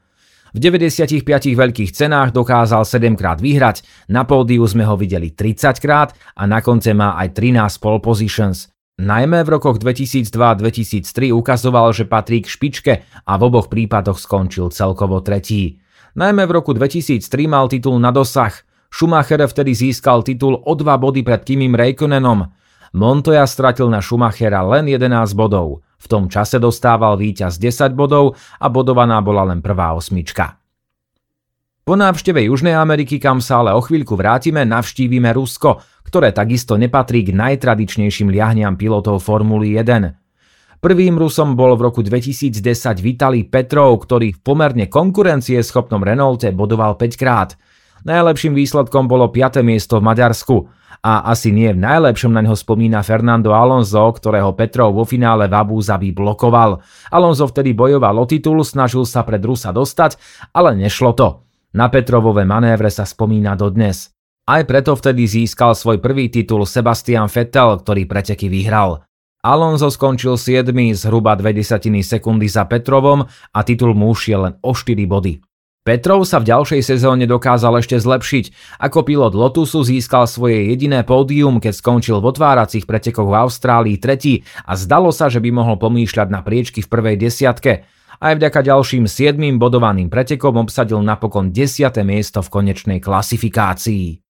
V 0.50 0.58
95 0.64 1.20
veľkých 1.52 1.92
cenách 1.92 2.32
dokázal 2.32 2.88
7 2.88 3.12
krát 3.12 3.44
vyhrať, 3.44 3.84
na 4.08 4.24
pódiu 4.24 4.64
sme 4.64 4.88
ho 4.88 4.96
videli 4.96 5.36
30 5.36 5.76
krát 5.84 6.16
a 6.32 6.48
na 6.48 6.64
konce 6.64 6.96
má 6.96 7.12
aj 7.20 7.36
13 7.36 7.76
pole 7.76 8.00
positions. 8.00 8.69
Najmä 9.00 9.48
v 9.48 9.56
rokoch 9.56 9.80
2002-2003 9.80 11.32
ukazoval, 11.32 11.88
že 11.96 12.04
patrí 12.04 12.44
k 12.44 12.52
špičke 12.52 12.92
a 13.24 13.32
v 13.40 13.42
oboch 13.48 13.72
prípadoch 13.72 14.20
skončil 14.20 14.68
celkovo 14.68 15.24
tretí. 15.24 15.80
Najmä 16.20 16.44
v 16.44 16.52
roku 16.60 16.76
2003 16.76 17.24
mal 17.48 17.64
titul 17.72 17.96
na 17.96 18.12
dosah. 18.12 18.52
Schumacher 18.92 19.40
vtedy 19.40 19.72
získal 19.72 20.20
titul 20.20 20.52
o 20.52 20.72
dva 20.76 21.00
body 21.00 21.24
pred 21.24 21.40
Kimim 21.48 21.72
Räikkönenom. 21.72 22.44
Montoya 22.92 23.48
stratil 23.48 23.88
na 23.88 24.04
Schumachera 24.04 24.60
len 24.68 24.84
11 24.84 25.32
bodov. 25.32 25.80
V 25.96 26.06
tom 26.10 26.28
čase 26.28 26.60
dostával 26.60 27.16
víťaz 27.16 27.56
10 27.56 27.96
bodov 27.96 28.36
a 28.60 28.68
bodovaná 28.68 29.24
bola 29.24 29.48
len 29.48 29.64
prvá 29.64 29.96
osmička. 29.96 30.60
Po 31.80 31.96
návšteve 31.96 32.44
Južnej 32.46 32.76
Ameriky, 32.76 33.16
kam 33.16 33.40
sa 33.40 33.64
ale 33.64 33.72
o 33.72 33.80
chvíľku 33.80 34.12
vrátime, 34.12 34.62
navštívime 34.68 35.32
Rusko, 35.32 35.80
ktoré 36.10 36.34
takisto 36.34 36.74
nepatrí 36.74 37.22
k 37.22 37.30
najtradičnejším 37.30 38.34
liahniam 38.34 38.74
pilotov 38.74 39.22
Formuly 39.22 39.78
1. 39.78 40.82
Prvým 40.82 41.14
Rusom 41.14 41.54
bol 41.54 41.78
v 41.78 41.86
roku 41.86 42.02
2010 42.02 42.58
Vitali 42.98 43.46
Petrov, 43.46 43.94
ktorý 44.02 44.34
v 44.34 44.42
pomerne 44.42 44.90
konkurencieschopnom 44.90 46.02
Renaulte 46.02 46.50
bodoval 46.50 46.98
5 46.98 47.14
krát. 47.14 47.54
Najlepším 48.02 48.58
výsledkom 48.58 49.06
bolo 49.06 49.30
5. 49.30 49.62
miesto 49.62 50.02
v 50.02 50.10
Maďarsku. 50.10 50.56
A 51.00 51.30
asi 51.30 51.54
nie 51.54 51.70
v 51.70 51.80
najlepšom 51.80 52.34
na 52.34 52.42
ňo 52.42 52.58
spomína 52.58 53.06
Fernando 53.06 53.54
Alonso, 53.54 54.02
ktorého 54.10 54.52
Petrov 54.58 54.92
vo 54.92 55.06
finále 55.06 55.46
v 55.46 55.54
Abu 55.54 55.78
blokoval. 56.12 56.82
Alonso 57.14 57.46
vtedy 57.46 57.70
bojoval 57.70 58.18
o 58.18 58.26
titul, 58.26 58.60
snažil 58.66 59.06
sa 59.06 59.22
pred 59.22 59.40
Rusa 59.40 59.70
dostať, 59.70 60.18
ale 60.52 60.74
nešlo 60.74 61.14
to. 61.14 61.46
Na 61.70 61.86
Petrovové 61.86 62.42
manévre 62.42 62.90
sa 62.90 63.06
spomína 63.06 63.54
dodnes. 63.54 64.19
Aj 64.50 64.66
preto 64.66 64.98
vtedy 64.98 65.30
získal 65.30 65.78
svoj 65.78 66.02
prvý 66.02 66.26
titul 66.26 66.66
Sebastian 66.66 67.30
Vettel, 67.30 67.70
ktorý 67.86 68.02
preteky 68.10 68.50
vyhral. 68.50 69.06
Alonso 69.46 69.94
skončil 69.94 70.34
7. 70.34 70.74
zhruba 70.98 71.38
2 71.38 71.62
sekundy 72.02 72.50
za 72.50 72.66
Petrovom 72.66 73.22
a 73.30 73.58
titul 73.62 73.94
mu 73.94 74.10
je 74.10 74.34
len 74.34 74.58
o 74.58 74.74
4 74.74 75.06
body. 75.06 75.38
Petrov 75.86 76.26
sa 76.26 76.42
v 76.42 76.50
ďalšej 76.50 76.82
sezóne 76.82 77.30
dokázal 77.30 77.78
ešte 77.78 78.02
zlepšiť. 78.02 78.74
Ako 78.82 79.06
pilot 79.06 79.38
Lotusu 79.38 79.86
získal 79.86 80.26
svoje 80.26 80.66
jediné 80.74 81.06
pódium, 81.06 81.62
keď 81.62 81.78
skončil 81.78 82.18
v 82.18 82.34
otváracích 82.34 82.90
pretekoch 82.90 83.30
v 83.30 83.38
Austrálii 83.46 84.02
tretí 84.02 84.42
a 84.66 84.74
zdalo 84.74 85.14
sa, 85.14 85.30
že 85.30 85.38
by 85.38 85.54
mohol 85.54 85.78
pomýšľať 85.78 86.26
na 86.26 86.42
priečky 86.42 86.82
v 86.82 86.90
prvej 86.90 87.22
desiatke 87.22 87.86
aj 88.20 88.36
vďaka 88.36 88.60
ďalším 88.60 89.08
7 89.08 89.40
bodovaným 89.56 90.12
pretekom 90.12 90.60
obsadil 90.60 91.00
napokon 91.00 91.56
10. 91.56 91.88
miesto 92.04 92.44
v 92.44 92.52
konečnej 92.52 93.00
klasifikácii. 93.00 94.29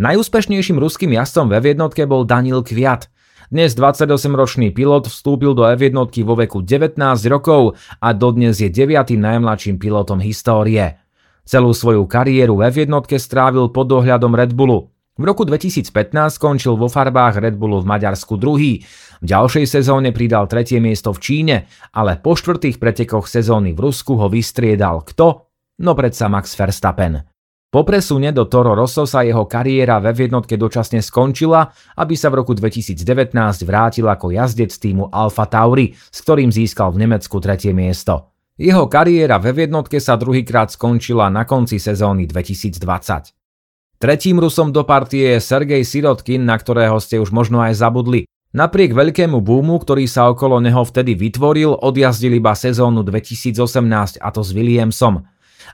Najúspešnejším 0.00 0.80
ruským 0.80 1.12
jazdcom 1.12 1.52
v 1.52 1.60
F1 1.60 2.08
bol 2.08 2.24
Daniel 2.24 2.64
Kviat. 2.64 3.12
Dnes 3.52 3.76
28-ročný 3.76 4.72
pilot 4.72 5.12
vstúpil 5.12 5.52
do 5.52 5.68
F1 5.68 5.92
vo 6.24 6.32
veku 6.32 6.64
19 6.64 6.96
rokov 7.28 7.76
a 8.00 8.16
dodnes 8.16 8.56
je 8.56 8.72
9. 8.72 9.12
najmladším 9.20 9.76
pilotom 9.76 10.24
histórie. 10.24 10.96
Celú 11.44 11.76
svoju 11.76 12.08
kariéru 12.08 12.56
v 12.56 12.72
F1 12.72 12.88
strávil 13.20 13.68
pod 13.68 13.92
dohľadom 13.92 14.32
Red 14.32 14.56
Bullu. 14.56 14.88
V 15.20 15.28
roku 15.28 15.44
2015 15.44 15.92
skončil 16.40 16.72
vo 16.72 16.88
farbách 16.88 17.44
Red 17.44 17.60
Bullu 17.60 17.84
v 17.84 17.92
Maďarsku 17.92 18.40
druhý. 18.40 18.80
V 19.20 19.24
ďalšej 19.28 19.68
sezóne 19.68 20.08
pridal 20.16 20.48
tretie 20.48 20.80
miesto 20.80 21.12
v 21.12 21.20
Číne, 21.20 21.56
ale 21.92 22.16
po 22.16 22.32
štvrtých 22.32 22.80
pretekoch 22.80 23.28
sezóny 23.28 23.76
v 23.76 23.92
Rusku 23.92 24.16
ho 24.16 24.32
vystriedal 24.32 25.04
kto? 25.04 25.52
No 25.84 25.92
predsa 25.92 26.32
Max 26.32 26.56
Verstappen. 26.56 27.31
Po 27.72 27.88
presune 27.88 28.36
do 28.36 28.44
Toro 28.52 28.76
Rosso 28.76 29.08
sa 29.08 29.24
jeho 29.24 29.48
kariéra 29.48 29.96
ve 29.96 30.12
jednotke 30.12 30.60
dočasne 30.60 31.00
skončila, 31.00 31.72
aby 31.96 32.12
sa 32.12 32.28
v 32.28 32.44
roku 32.44 32.52
2019 32.52 33.32
vrátil 33.64 34.04
ako 34.12 34.28
jazdec 34.28 34.76
týmu 34.76 35.08
Alfa 35.08 35.48
Tauri, 35.48 35.96
s 35.96 36.20
ktorým 36.20 36.52
získal 36.52 36.92
v 36.92 37.08
Nemecku 37.08 37.40
tretie 37.40 37.72
miesto. 37.72 38.36
Jeho 38.60 38.92
kariéra 38.92 39.40
ve 39.40 39.56
jednotke 39.56 40.04
sa 40.04 40.20
druhýkrát 40.20 40.68
skončila 40.68 41.32
na 41.32 41.48
konci 41.48 41.80
sezóny 41.80 42.28
2020. 42.28 42.76
Tretím 43.96 44.36
Rusom 44.36 44.68
do 44.68 44.84
partie 44.84 45.32
je 45.32 45.40
Sergej 45.40 45.88
Sirotkin, 45.88 46.44
na 46.44 46.60
ktorého 46.60 47.00
ste 47.00 47.24
už 47.24 47.32
možno 47.32 47.64
aj 47.64 47.72
zabudli. 47.80 48.28
Napriek 48.52 48.92
veľkému 48.92 49.40
boomu, 49.40 49.80
ktorý 49.80 50.04
sa 50.04 50.28
okolo 50.28 50.60
neho 50.60 50.84
vtedy 50.84 51.16
vytvoril, 51.16 51.72
odjazdil 51.72 52.36
iba 52.36 52.52
sezónu 52.52 53.00
2018 53.00 54.20
a 54.20 54.28
to 54.28 54.44
s 54.44 54.52
Williamsom. 54.52 55.24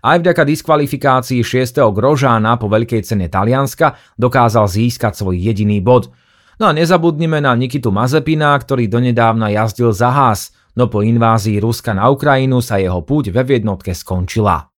Aj 0.05 0.17
vďaka 0.19 0.43
diskvalifikácii 0.47 1.41
6. 1.43 1.83
Grožána 1.93 2.57
po 2.57 2.67
veľkej 2.71 3.03
cene 3.05 3.27
Talianska 3.27 3.99
dokázal 4.17 4.69
získať 4.69 5.19
svoj 5.19 5.37
jediný 5.39 5.83
bod. 5.83 6.13
No 6.59 6.71
a 6.71 6.73
nezabudnime 6.75 7.39
na 7.39 7.55
Nikitu 7.55 7.95
Mazepina, 7.95 8.55
ktorý 8.59 8.91
donedávna 8.91 9.55
jazdil 9.55 9.95
za 9.95 10.11
Haas, 10.11 10.51
no 10.75 10.91
po 10.91 11.07
invázii 11.07 11.63
Ruska 11.63 11.95
na 11.95 12.11
Ukrajinu 12.11 12.59
sa 12.59 12.83
jeho 12.83 13.03
púť 13.03 13.31
ve 13.31 13.47
jednotke 13.47 13.95
skončila. 13.95 14.71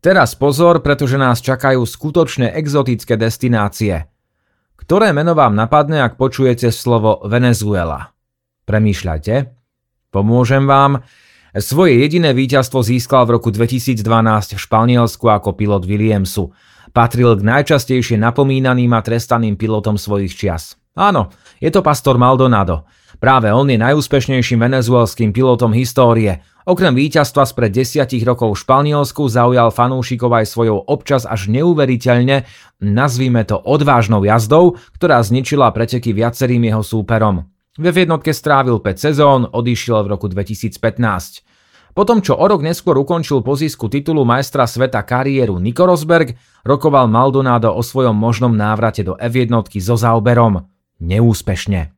Teraz 0.00 0.32
pozor, 0.32 0.80
pretože 0.80 1.20
nás 1.20 1.44
čakajú 1.44 1.84
skutočne 1.84 2.56
exotické 2.56 3.20
destinácie. 3.20 4.08
Ktoré 4.80 5.12
meno 5.12 5.36
vám 5.36 5.52
napadne, 5.52 6.00
ak 6.00 6.16
počujete 6.16 6.72
slovo 6.72 7.20
Venezuela? 7.28 8.16
Premýšľajte. 8.64 9.34
Pomôžem 10.08 10.64
vám. 10.64 11.04
Svoje 11.50 11.98
jediné 11.98 12.30
víťazstvo 12.30 12.78
získal 12.78 13.26
v 13.26 13.34
roku 13.34 13.50
2012 13.50 14.06
v 14.54 14.60
Španielsku 14.62 15.26
ako 15.26 15.58
pilot 15.58 15.82
Williamsu. 15.82 16.54
Patril 16.94 17.34
k 17.34 17.42
najčastejšie 17.42 18.22
napomínaným 18.22 18.94
a 18.94 19.02
trestaným 19.02 19.58
pilotom 19.58 19.98
svojich 19.98 20.30
čias. 20.30 20.78
Áno, 20.94 21.34
je 21.58 21.66
to 21.74 21.82
pastor 21.82 22.22
Maldonado. 22.22 22.86
Práve 23.18 23.50
on 23.50 23.66
je 23.66 23.82
najúspešnejším 23.82 24.62
venezuelským 24.62 25.34
pilotom 25.34 25.74
histórie. 25.74 26.38
Okrem 26.70 26.94
víťazstva 26.94 27.42
spred 27.42 27.74
desiatich 27.74 28.22
rokov 28.22 28.54
v 28.54 28.60
Španielsku 28.62 29.26
zaujal 29.26 29.74
fanúšikov 29.74 30.30
aj 30.30 30.54
svojou 30.54 30.78
občas 30.86 31.26
až 31.26 31.50
neuveriteľne, 31.50 32.46
nazvime 32.78 33.42
to 33.42 33.58
odvážnou 33.58 34.22
jazdou, 34.22 34.78
ktorá 34.94 35.18
zničila 35.18 35.74
preteky 35.74 36.14
viacerým 36.14 36.62
jeho 36.62 36.86
súperom. 36.86 37.50
Ve 37.78 37.90
jednotke 37.94 38.34
strávil 38.34 38.82
5 38.82 38.98
sezón, 38.98 39.46
odišiel 39.46 40.02
v 40.02 40.08
roku 40.16 40.26
2015. 40.26 41.46
Potom, 41.90 42.22
čo 42.22 42.38
o 42.38 42.46
rok 42.46 42.62
neskôr 42.62 42.94
ukončil 42.98 43.42
po 43.42 43.58
zisku 43.58 43.90
titulu 43.90 44.22
majstra 44.22 44.66
sveta 44.66 45.02
kariéru 45.02 45.58
Nico 45.58 45.86
Rosberg, 45.86 46.38
rokoval 46.62 47.10
Maldonado 47.10 47.74
o 47.74 47.82
svojom 47.82 48.14
možnom 48.14 48.54
návrate 48.54 49.02
do 49.02 49.18
F1 49.18 49.50
so 49.82 49.98
Zauberom. 49.98 50.66
Neúspešne. 51.02 51.94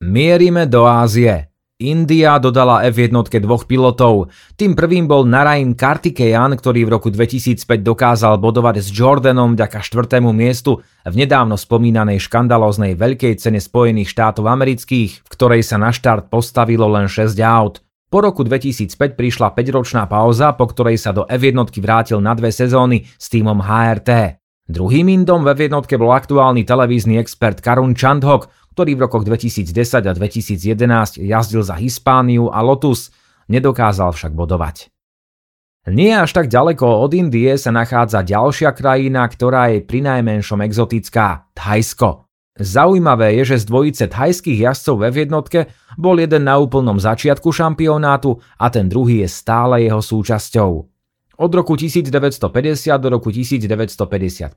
Mierime 0.00 0.64
do 0.64 0.88
Ázie. 0.88 1.51
India 1.82 2.38
dodala 2.38 2.86
F1 2.86 3.10
dvoch 3.42 3.66
pilotov. 3.66 4.30
Tým 4.54 4.78
prvým 4.78 5.10
bol 5.10 5.26
Narain 5.26 5.74
Kartikeyan, 5.74 6.54
ktorý 6.54 6.86
v 6.86 6.92
roku 6.94 7.10
2005 7.10 7.66
dokázal 7.82 8.38
bodovať 8.38 8.78
s 8.78 8.88
Jordanom 8.94 9.58
vďaka 9.58 9.82
štvrtému 9.82 10.30
miestu 10.30 10.78
v 11.02 11.14
nedávno 11.18 11.58
spomínanej 11.58 12.22
škandalóznej 12.22 12.94
veľkej 12.94 13.42
cene 13.42 13.58
Spojených 13.58 14.14
štátov 14.14 14.46
amerických, 14.46 15.26
v 15.26 15.28
ktorej 15.28 15.66
sa 15.66 15.82
na 15.82 15.90
štart 15.90 16.30
postavilo 16.30 16.86
len 16.86 17.10
6 17.10 17.34
aut. 17.42 17.82
Po 18.12 18.20
roku 18.20 18.44
2005 18.44 19.16
prišla 19.16 19.56
5-ročná 19.56 20.04
pauza, 20.04 20.52
po 20.52 20.68
ktorej 20.68 21.00
sa 21.00 21.16
do 21.16 21.24
F1 21.26 21.56
vrátil 21.80 22.20
na 22.20 22.36
dve 22.36 22.52
sezóny 22.52 23.08
s 23.08 23.26
týmom 23.32 23.58
HRT. 23.64 24.36
Druhým 24.68 25.10
Indom 25.10 25.42
v 25.42 25.58
F1 25.58 25.74
bol 25.98 26.14
aktuálny 26.14 26.62
televízny 26.62 27.18
expert 27.18 27.58
Karun 27.58 27.98
Chandhok, 27.98 28.46
ktorý 28.72 28.96
v 28.96 29.02
rokoch 29.04 29.24
2010 29.28 30.08
a 30.08 30.12
2011 30.16 31.20
jazdil 31.20 31.62
za 31.62 31.76
Hispániu 31.76 32.48
a 32.48 32.64
Lotus, 32.64 33.12
nedokázal 33.52 34.16
však 34.16 34.32
bodovať. 34.32 34.92
Nie 35.90 36.22
až 36.22 36.30
tak 36.30 36.46
ďaleko 36.46 36.86
od 37.02 37.10
Indie 37.10 37.58
sa 37.58 37.74
nachádza 37.74 38.22
ďalšia 38.22 38.70
krajina, 38.70 39.26
ktorá 39.26 39.74
je 39.74 39.82
pri 39.82 39.98
najmenšom 40.06 40.62
exotická– 40.62 41.50
Thajsko. 41.58 42.30
Zaujímavé 42.52 43.40
je, 43.40 43.56
že 43.56 43.64
z 43.64 43.68
dvojice 43.72 44.04
thajských 44.12 44.68
jazdcov 44.68 45.08
v 45.08 45.16
jednotke 45.24 45.60
bol 45.96 46.20
jeden 46.20 46.44
na 46.44 46.60
úplnom 46.60 47.00
začiatku 47.00 47.48
šampionátu 47.48 48.36
a 48.60 48.68
ten 48.68 48.92
druhý 48.92 49.24
je 49.24 49.28
stále 49.32 49.88
jeho 49.88 50.04
súčasťou. 50.04 50.91
Od 51.40 51.48
roku 51.54 51.76
1950 51.76 52.92
do 53.00 53.08
roku 53.08 53.32
1955 53.32 54.52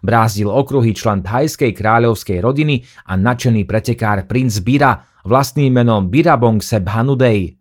brázdil 0.00 0.48
okruhy 0.48 0.96
člen 0.96 1.20
thajskej 1.20 1.76
kráľovskej 1.76 2.40
rodiny 2.40 2.80
a 3.08 3.20
nadšený 3.20 3.68
pretekár 3.68 4.24
princ 4.24 4.56
Bira 4.64 5.04
vlastným 5.28 5.72
menom 5.72 6.08
Birabong 6.08 6.64
Sebhanudej. 6.64 7.60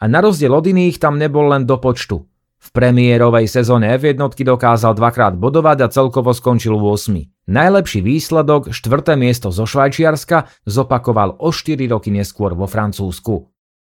A 0.00 0.04
na 0.08 0.18
rozdiel 0.24 0.50
od 0.50 0.66
iných 0.66 0.98
tam 0.98 1.20
nebol 1.20 1.50
len 1.52 1.68
do 1.68 1.78
počtu. 1.78 2.26
V 2.60 2.68
premiérovej 2.76 3.48
sezóne 3.48 3.88
F1 3.96 4.20
dokázal 4.20 4.92
dvakrát 4.92 5.32
bodovať 5.32 5.78
a 5.80 5.88
celkovo 5.88 6.36
skončil 6.36 6.76
8. 6.76 7.48
Najlepší 7.48 8.04
výsledok, 8.04 8.68
štvrté 8.68 9.16
miesto 9.16 9.48
zo 9.48 9.64
Švajčiarska, 9.64 10.44
zopakoval 10.68 11.40
o 11.40 11.48
4 11.48 11.80
roky 11.88 12.12
neskôr 12.12 12.52
vo 12.52 12.68
Francúzsku. 12.68 13.48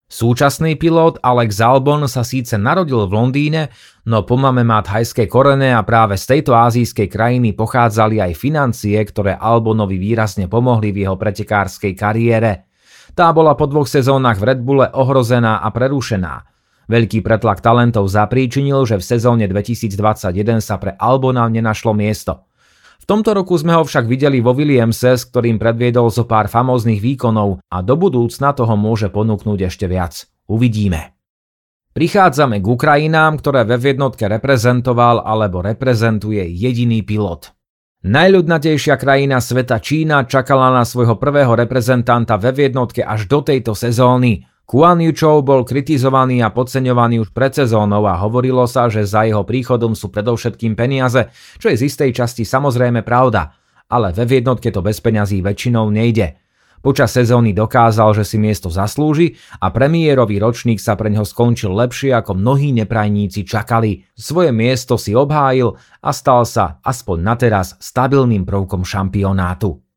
Súčasný 0.09 0.73
pilot 0.73 1.21
Alex 1.21 1.61
Albon 1.61 2.09
sa 2.09 2.25
síce 2.25 2.57
narodil 2.57 3.05
v 3.05 3.13
Londýne, 3.13 3.61
no 4.09 4.25
po 4.25 4.41
mame 4.41 4.65
má 4.65 4.81
thajské 4.81 5.29
korene 5.29 5.69
a 5.69 5.85
práve 5.85 6.17
z 6.17 6.25
tejto 6.33 6.57
azijskej 6.57 7.05
krajiny 7.05 7.53
pochádzali 7.53 8.17
aj 8.17 8.33
financie, 8.33 8.97
ktoré 8.97 9.37
Albonovi 9.37 10.01
výrazne 10.01 10.49
pomohli 10.49 10.89
v 10.89 11.05
jeho 11.05 11.13
pretekárskej 11.13 11.93
kariére. 11.93 12.73
Tá 13.13 13.29
bola 13.29 13.53
po 13.53 13.69
dvoch 13.69 13.85
sezónach 13.85 14.41
v 14.41 14.49
Red 14.49 14.65
Bulle 14.65 14.89
ohrozená 14.89 15.61
a 15.61 15.69
prerušená– 15.69 16.33
Veľký 16.89 17.21
pretlak 17.21 17.61
talentov 17.61 18.09
zapríčinil, 18.09 18.81
že 18.89 18.97
v 18.97 19.05
sezóne 19.05 19.45
2021 19.45 20.57
sa 20.57 20.81
pre 20.81 20.97
Albona 20.97 21.45
nenašlo 21.45 21.93
miesto. 21.93 22.48
Tomto 23.09 23.33
roku 23.33 23.57
sme 23.57 23.73
ho 23.73 23.81
však 23.81 24.05
videli 24.05 24.37
vo 24.37 24.53
Williamse, 24.53 25.17
s 25.17 25.25
ktorým 25.33 25.57
predviedol 25.57 26.13
zo 26.13 26.29
pár 26.29 26.45
famóznych 26.45 27.01
výkonov 27.01 27.57
a 27.65 27.81
do 27.81 27.97
budúcna 27.97 28.53
toho 28.53 28.77
môže 28.77 29.09
ponúknuť 29.09 29.65
ešte 29.65 29.89
viac. 29.89 30.29
Uvidíme. 30.45 31.17
Prichádzame 31.89 32.61
k 32.61 32.69
Ukrajinám, 32.69 33.41
ktoré 33.41 33.65
ve 33.65 33.81
jednotke 33.81 34.29
reprezentoval 34.29 35.25
alebo 35.25 35.65
reprezentuje 35.65 36.53
jediný 36.53 37.01
pilot. 37.01 37.49
Najľudnatejšia 38.05 38.93
krajina 39.01 39.41
sveta 39.41 39.81
Čína 39.81 40.29
čakala 40.29 40.69
na 40.69 40.85
svojho 40.85 41.17
prvého 41.17 41.57
reprezentanta 41.57 42.37
ve 42.37 42.53
jednotke 42.53 43.01
až 43.01 43.25
do 43.25 43.41
tejto 43.41 43.73
sezóny. 43.73 44.45
Kuan 44.69 45.01
Yuchou 45.01 45.41
bol 45.41 45.65
kritizovaný 45.65 46.45
a 46.45 46.53
podceňovaný 46.53 47.25
už 47.25 47.33
pred 47.33 47.49
sezónou 47.49 48.05
a 48.05 48.21
hovorilo 48.21 48.69
sa, 48.69 48.85
že 48.85 49.01
za 49.01 49.25
jeho 49.25 49.41
príchodom 49.41 49.97
sú 49.97 50.13
predovšetkým 50.13 50.77
peniaze, 50.77 51.33
čo 51.57 51.73
je 51.73 51.81
z 51.81 51.89
istej 51.89 52.13
časti 52.13 52.45
samozrejme 52.45 53.01
pravda, 53.01 53.49
ale 53.89 54.13
ve 54.13 54.29
jednotke 54.29 54.69
to 54.69 54.85
bez 54.85 55.01
peňazí 55.01 55.41
väčšinou 55.41 55.89
nejde. 55.89 56.37
Počas 56.85 57.09
sezóny 57.09 57.49
dokázal, 57.49 58.13
že 58.21 58.29
si 58.29 58.37
miesto 58.37 58.69
zaslúži 58.69 59.41
a 59.57 59.73
premiérový 59.73 60.37
ročník 60.37 60.77
sa 60.77 60.93
pre 60.93 61.09
neho 61.09 61.25
skončil 61.25 61.73
lepšie 61.73 62.13
ako 62.13 62.37
mnohí 62.37 62.69
neprajníci 62.69 63.49
čakali. 63.49 64.05
Svoje 64.13 64.53
miesto 64.53 65.01
si 65.01 65.17
obhájil 65.17 65.73
a 65.97 66.13
stal 66.13 66.45
sa, 66.45 66.77
aspoň 66.85 67.17
na 67.25 67.33
teraz, 67.33 67.73
stabilným 67.81 68.45
prvkom 68.45 68.85
šampionátu. 68.85 69.88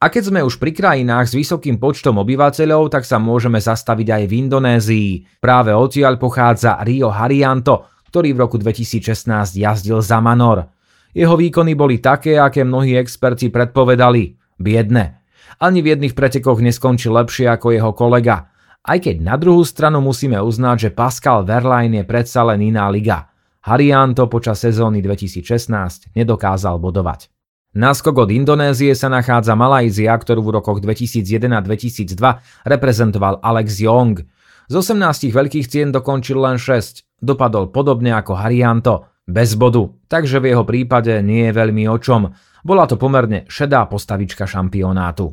A 0.00 0.08
keď 0.08 0.32
sme 0.32 0.40
už 0.40 0.56
pri 0.56 0.72
krajinách 0.72 1.28
s 1.28 1.36
vysokým 1.36 1.76
počtom 1.76 2.16
obyvateľov, 2.24 2.88
tak 2.88 3.04
sa 3.04 3.20
môžeme 3.20 3.60
zastaviť 3.60 4.08
aj 4.08 4.22
v 4.24 4.36
Indonézii. 4.48 5.10
Práve 5.44 5.76
odtiaľ 5.76 6.16
pochádza 6.16 6.80
Rio 6.80 7.12
Harianto, 7.12 7.84
ktorý 8.08 8.32
v 8.32 8.40
roku 8.40 8.56
2016 8.56 9.28
jazdil 9.60 10.00
za 10.00 10.16
Manor. 10.24 10.72
Jeho 11.12 11.36
výkony 11.36 11.76
boli 11.76 12.00
také, 12.00 12.40
aké 12.40 12.64
mnohí 12.64 12.96
experti 12.96 13.52
predpovedali. 13.52 14.40
Biedne. 14.56 15.20
Ani 15.60 15.84
v 15.84 15.92
jedných 15.92 16.16
pretekoch 16.16 16.64
neskončil 16.64 17.12
lepšie 17.12 17.52
ako 17.52 17.68
jeho 17.68 17.92
kolega. 17.92 18.48
Aj 18.80 18.96
keď 18.96 19.20
na 19.20 19.36
druhú 19.36 19.60
stranu 19.68 20.00
musíme 20.00 20.40
uznať, 20.40 20.88
že 20.88 20.90
Pascal 20.96 21.44
Verlaine 21.44 22.00
je 22.00 22.08
predsa 22.08 22.40
len 22.48 22.64
iná 22.64 22.88
liga. 22.88 23.28
Harianto 23.68 24.32
počas 24.32 24.64
sezóny 24.64 25.04
2016 25.04 26.16
nedokázal 26.16 26.80
bodovať. 26.80 27.39
Náskok 27.70 28.26
od 28.26 28.34
Indonézie 28.34 28.98
sa 28.98 29.06
nachádza 29.06 29.54
Malajzia, 29.54 30.10
ktorú 30.18 30.42
v 30.42 30.58
rokoch 30.58 30.82
2001 30.82 31.54
a 31.54 31.62
2002 31.62 32.66
reprezentoval 32.66 33.38
Alex 33.46 33.78
Young. 33.78 34.26
Z 34.66 34.74
18 34.74 35.30
veľkých 35.30 35.70
cien 35.70 35.94
dokončil 35.94 36.34
len 36.42 36.58
6, 36.58 37.22
dopadol 37.22 37.70
podobne 37.70 38.10
ako 38.10 38.34
Harianto, 38.34 39.06
bez 39.22 39.54
bodu, 39.54 39.86
takže 40.10 40.42
v 40.42 40.50
jeho 40.50 40.66
prípade 40.66 41.14
nie 41.22 41.46
je 41.46 41.54
veľmi 41.54 41.86
o 41.86 41.94
čom. 42.02 42.34
Bola 42.66 42.90
to 42.90 42.98
pomerne 42.98 43.46
šedá 43.46 43.86
postavička 43.86 44.50
šampionátu. 44.50 45.30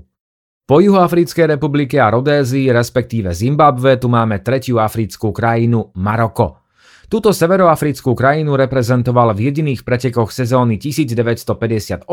Po 0.69 0.77
Juhoafrickej 0.77 1.57
republike 1.57 1.97
a 1.97 2.13
Rodézii, 2.13 2.69
respektíve 2.69 3.33
Zimbabve, 3.33 3.97
tu 3.97 4.13
máme 4.13 4.45
tretiu 4.45 4.77
africkú 4.77 5.33
krajinu 5.33 5.89
Maroko. 5.97 6.66
Túto 7.07 7.31
severoafrickú 7.31 8.11
krajinu 8.19 8.59
reprezentoval 8.59 9.31
v 9.31 9.47
jediných 9.47 9.87
pretekoch 9.87 10.27
sezóny 10.27 10.75
1958 10.75 12.03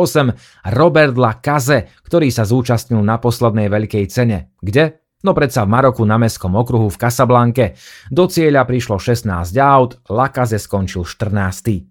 Robert 0.70 1.18
Lacaze, 1.18 1.90
ktorý 2.06 2.30
sa 2.30 2.46
zúčastnil 2.46 3.02
na 3.02 3.18
poslednej 3.18 3.66
veľkej 3.66 4.06
cene. 4.06 4.54
Kde? 4.62 5.02
No 5.26 5.34
predsa 5.34 5.66
v 5.66 5.74
Maroku 5.74 6.06
na 6.06 6.14
mestskom 6.14 6.54
okruhu 6.54 6.86
v 6.94 7.00
Casablanke. 7.00 7.74
Do 8.06 8.30
cieľa 8.30 8.62
prišlo 8.62 9.02
16 9.02 9.26
aut, 9.58 9.98
Lacaze 10.14 10.62
skončil 10.62 11.02
14. 11.02 11.90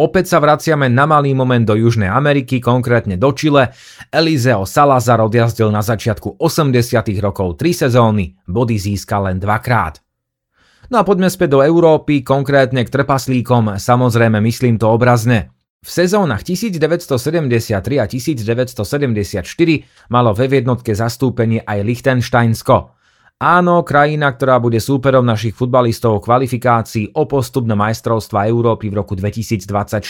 Opäť 0.00 0.32
sa 0.32 0.40
vraciame 0.40 0.88
na 0.88 1.04
malý 1.04 1.36
moment 1.36 1.68
do 1.68 1.76
Južnej 1.76 2.08
Ameriky, 2.08 2.56
konkrétne 2.56 3.20
do 3.20 3.36
Chile. 3.36 3.68
Eliseo 4.08 4.64
Salazar 4.64 5.20
odjazdil 5.20 5.68
na 5.68 5.84
začiatku 5.84 6.40
80 6.40 7.04
rokov 7.20 7.60
3 7.60 7.84
sezóny, 7.84 8.32
body 8.48 8.80
získal 8.80 9.28
len 9.28 9.36
dvakrát. 9.36 10.00
No 10.90 10.98
a 10.98 11.06
poďme 11.06 11.30
späť 11.30 11.54
do 11.54 11.62
Európy, 11.62 12.26
konkrétne 12.26 12.82
k 12.82 12.90
trpaslíkom, 12.90 13.78
samozrejme 13.78 14.42
myslím 14.42 14.74
to 14.74 14.90
obrazne. 14.90 15.54
V 15.80 15.86
sezónach 15.86 16.42
1973 16.42 17.78
a 18.02 18.04
1974 18.10 19.46
malo 20.10 20.34
ve 20.34 20.50
jednotke 20.50 20.90
zastúpenie 20.90 21.62
aj 21.62 21.78
Liechtensteinsko. 21.86 22.98
Áno, 23.40 23.86
krajina, 23.86 24.34
ktorá 24.34 24.58
bude 24.58 24.82
súperom 24.82 25.22
našich 25.22 25.54
futbalistov 25.54 26.20
v 26.20 26.24
kvalifikácii 26.26 27.16
o 27.16 27.24
postup 27.24 27.70
na 27.70 27.78
majstrovstva 27.78 28.50
Európy 28.50 28.90
v 28.90 28.98
roku 28.98 29.14
2024. 29.14 30.04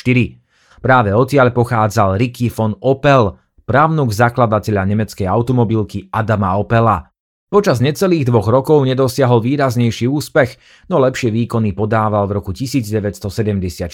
Práve 0.81 1.13
odtiaľ 1.13 1.53
pochádzal 1.53 2.17
Ricky 2.17 2.49
von 2.49 2.75
Opel, 2.83 3.37
právnuk 3.69 4.11
zakladateľa 4.17 4.83
nemeckej 4.83 5.29
automobilky 5.29 6.09
Adama 6.11 6.57
Opela. 6.57 7.10
Počas 7.51 7.83
necelých 7.83 8.31
dvoch 8.31 8.47
rokov 8.47 8.87
nedosiahol 8.87 9.43
výraznejší 9.43 10.07
úspech, 10.07 10.55
no 10.87 11.03
lepšie 11.03 11.35
výkony 11.35 11.75
podával 11.75 12.31
v 12.31 12.39
roku 12.39 12.55
1974 12.55 13.91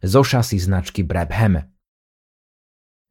zo 0.00 0.20
šasy 0.24 0.56
značky 0.56 1.04
Brabham. 1.04 1.60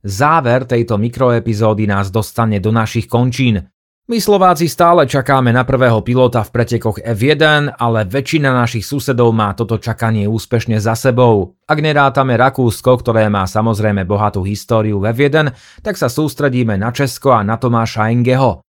Záver 0.02 0.66
tejto 0.66 0.98
mikroepizódy 0.98 1.86
nás 1.86 2.10
dostane 2.10 2.58
do 2.58 2.74
našich 2.74 3.06
končín. 3.06 3.70
My 4.10 4.18
Slováci 4.18 4.66
stále 4.66 5.06
čakáme 5.06 5.54
na 5.54 5.62
prvého 5.62 6.02
pilota 6.02 6.42
v 6.42 6.50
pretekoch 6.50 7.06
F1, 7.06 7.78
ale 7.78 8.10
väčšina 8.10 8.58
našich 8.58 8.90
susedov 8.90 9.38
má 9.38 9.54
toto 9.54 9.78
čakanie 9.78 10.26
úspešne 10.26 10.82
za 10.82 10.98
sebou. 10.98 11.62
Ak 11.70 11.78
nerátame 11.78 12.34
Rakúsko, 12.42 13.06
ktoré 13.06 13.30
má 13.30 13.46
samozrejme 13.46 14.02
bohatú 14.06 14.42
históriu 14.42 14.98
v 14.98 15.14
F1, 15.14 15.54
tak 15.86 15.94
sa 15.94 16.10
sústredíme 16.10 16.74
na 16.74 16.90
Česko 16.90 17.38
a 17.38 17.46
na 17.46 17.62
Tomáša 17.62 18.10
Engeho. 18.10 18.65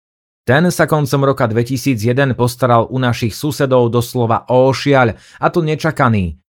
Ten 0.42 0.74
sa 0.74 0.90
koncom 0.90 1.22
roka 1.22 1.46
2001 1.46 2.35
postaral 2.35 2.90
u 2.90 2.98
našich 2.98 3.31
susedov 3.31 3.94
doslova 3.94 4.42
o 4.50 4.74
ošiaľ, 4.74 5.14
a 5.38 5.46
to 5.55 5.62
nečakaný. 5.62 6.42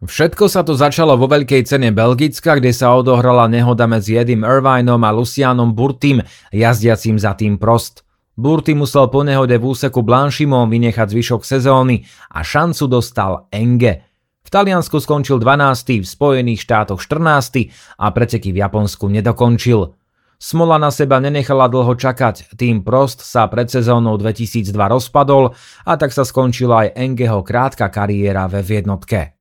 Všetko 0.00 0.46
sa 0.46 0.62
to 0.62 0.78
začalo 0.78 1.18
vo 1.18 1.26
veľkej 1.26 1.66
cene 1.66 1.90
Belgicka, 1.90 2.56
kde 2.56 2.70
sa 2.70 2.94
odohrala 2.94 3.50
nehoda 3.50 3.90
medzi 3.90 4.16
Edim 4.16 4.46
Irvineom 4.46 5.02
a 5.02 5.10
Lucianom 5.10 5.74
Burtim, 5.74 6.22
jazdiacím 6.54 7.18
za 7.18 7.34
tým 7.34 7.58
prost. 7.58 8.06
Burty 8.38 8.72
musel 8.72 9.10
po 9.10 9.26
nehode 9.26 9.58
v 9.58 9.66
úseku 9.66 10.00
Blanchimom 10.00 10.70
vynechať 10.70 11.10
zvyšok 11.10 11.42
sezóny 11.42 12.06
a 12.30 12.46
šancu 12.46 12.86
dostal 12.86 13.50
Enge. 13.50 14.06
V 14.40 14.48
Taliansku 14.48 15.02
skončil 15.02 15.42
12. 15.42 16.00
v 16.00 16.06
Spojených 16.06 16.64
štátoch 16.64 17.02
14. 17.02 17.68
a 17.98 18.06
preteky 18.14 18.54
v 18.54 18.62
Japonsku 18.62 19.10
nedokončil. 19.10 19.99
Smola 20.40 20.80
na 20.80 20.88
seba 20.88 21.20
nenechala 21.20 21.68
dlho 21.68 21.92
čakať, 22.00 22.56
tým 22.56 22.80
Prost 22.80 23.20
sa 23.20 23.44
pred 23.52 23.68
sezónou 23.68 24.16
2002 24.16 24.72
rozpadol 24.72 25.52
a 25.84 25.92
tak 26.00 26.16
sa 26.16 26.24
skončila 26.24 26.88
aj 26.88 26.96
Engeho 26.96 27.44
krátka 27.44 27.92
kariéra 27.92 28.48
ve 28.48 28.64
jednotke. 28.64 29.36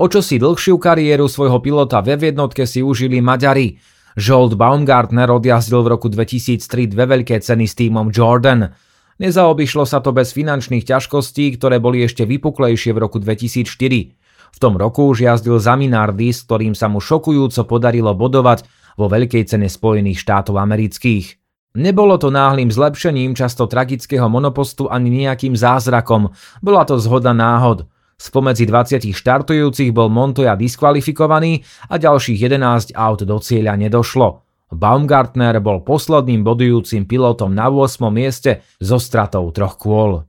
O 0.00 0.08
čo 0.08 0.24
si 0.24 0.40
dlhšiu 0.40 0.80
kariéru 0.80 1.28
svojho 1.28 1.60
pilota 1.60 2.00
ve 2.00 2.16
jednotke 2.16 2.64
si 2.64 2.80
užili 2.80 3.20
Maďari. 3.20 3.76
Jolt 4.16 4.56
Baumgartner 4.56 5.28
odjazdil 5.28 5.84
v 5.84 5.92
roku 5.92 6.08
2003 6.08 6.88
dve 6.88 7.04
veľké 7.04 7.44
ceny 7.44 7.68
s 7.68 7.76
týmom 7.76 8.08
Jordan. 8.08 8.72
Nezaobišlo 9.20 9.84
sa 9.84 10.00
to 10.00 10.16
bez 10.16 10.32
finančných 10.32 10.88
ťažkostí, 10.88 11.60
ktoré 11.60 11.84
boli 11.84 12.00
ešte 12.00 12.24
vypuklejšie 12.24 12.96
v 12.96 12.98
roku 13.04 13.20
2004. 13.20 14.16
V 14.48 14.58
tom 14.58 14.80
roku 14.80 15.04
už 15.04 15.20
jazdil 15.28 15.60
za 15.60 15.76
Minardi, 15.76 16.32
s 16.32 16.48
ktorým 16.48 16.72
sa 16.72 16.88
mu 16.88 16.96
šokujúco 16.96 17.60
podarilo 17.68 18.16
bodovať 18.16 18.77
vo 18.98 19.06
veľkej 19.06 19.46
cene 19.46 19.70
Spojených 19.70 20.18
štátov 20.18 20.58
amerických. 20.58 21.38
Nebolo 21.78 22.18
to 22.18 22.34
náhlým 22.34 22.74
zlepšením 22.74 23.38
často 23.38 23.70
tragického 23.70 24.26
monopostu 24.26 24.90
ani 24.90 25.22
nejakým 25.22 25.54
zázrakom, 25.54 26.34
bola 26.58 26.82
to 26.82 26.98
zhoda 26.98 27.30
náhod. 27.30 27.86
Spomedzi 28.18 28.66
20 28.66 29.14
štartujúcich 29.14 29.94
bol 29.94 30.10
Montoya 30.10 30.58
diskvalifikovaný 30.58 31.62
a 31.86 32.02
ďalších 32.02 32.50
11 32.50 32.98
aut 32.98 33.22
do 33.22 33.38
cieľa 33.38 33.78
nedošlo. 33.78 34.42
Baumgartner 34.68 35.56
bol 35.64 35.80
posledným 35.80 36.44
bodujúcim 36.44 37.08
pilotom 37.08 37.56
na 37.56 37.72
8. 37.72 38.10
mieste 38.12 38.66
so 38.82 39.00
stratou 39.00 39.48
troch 39.54 39.80
kôl. 39.80 40.27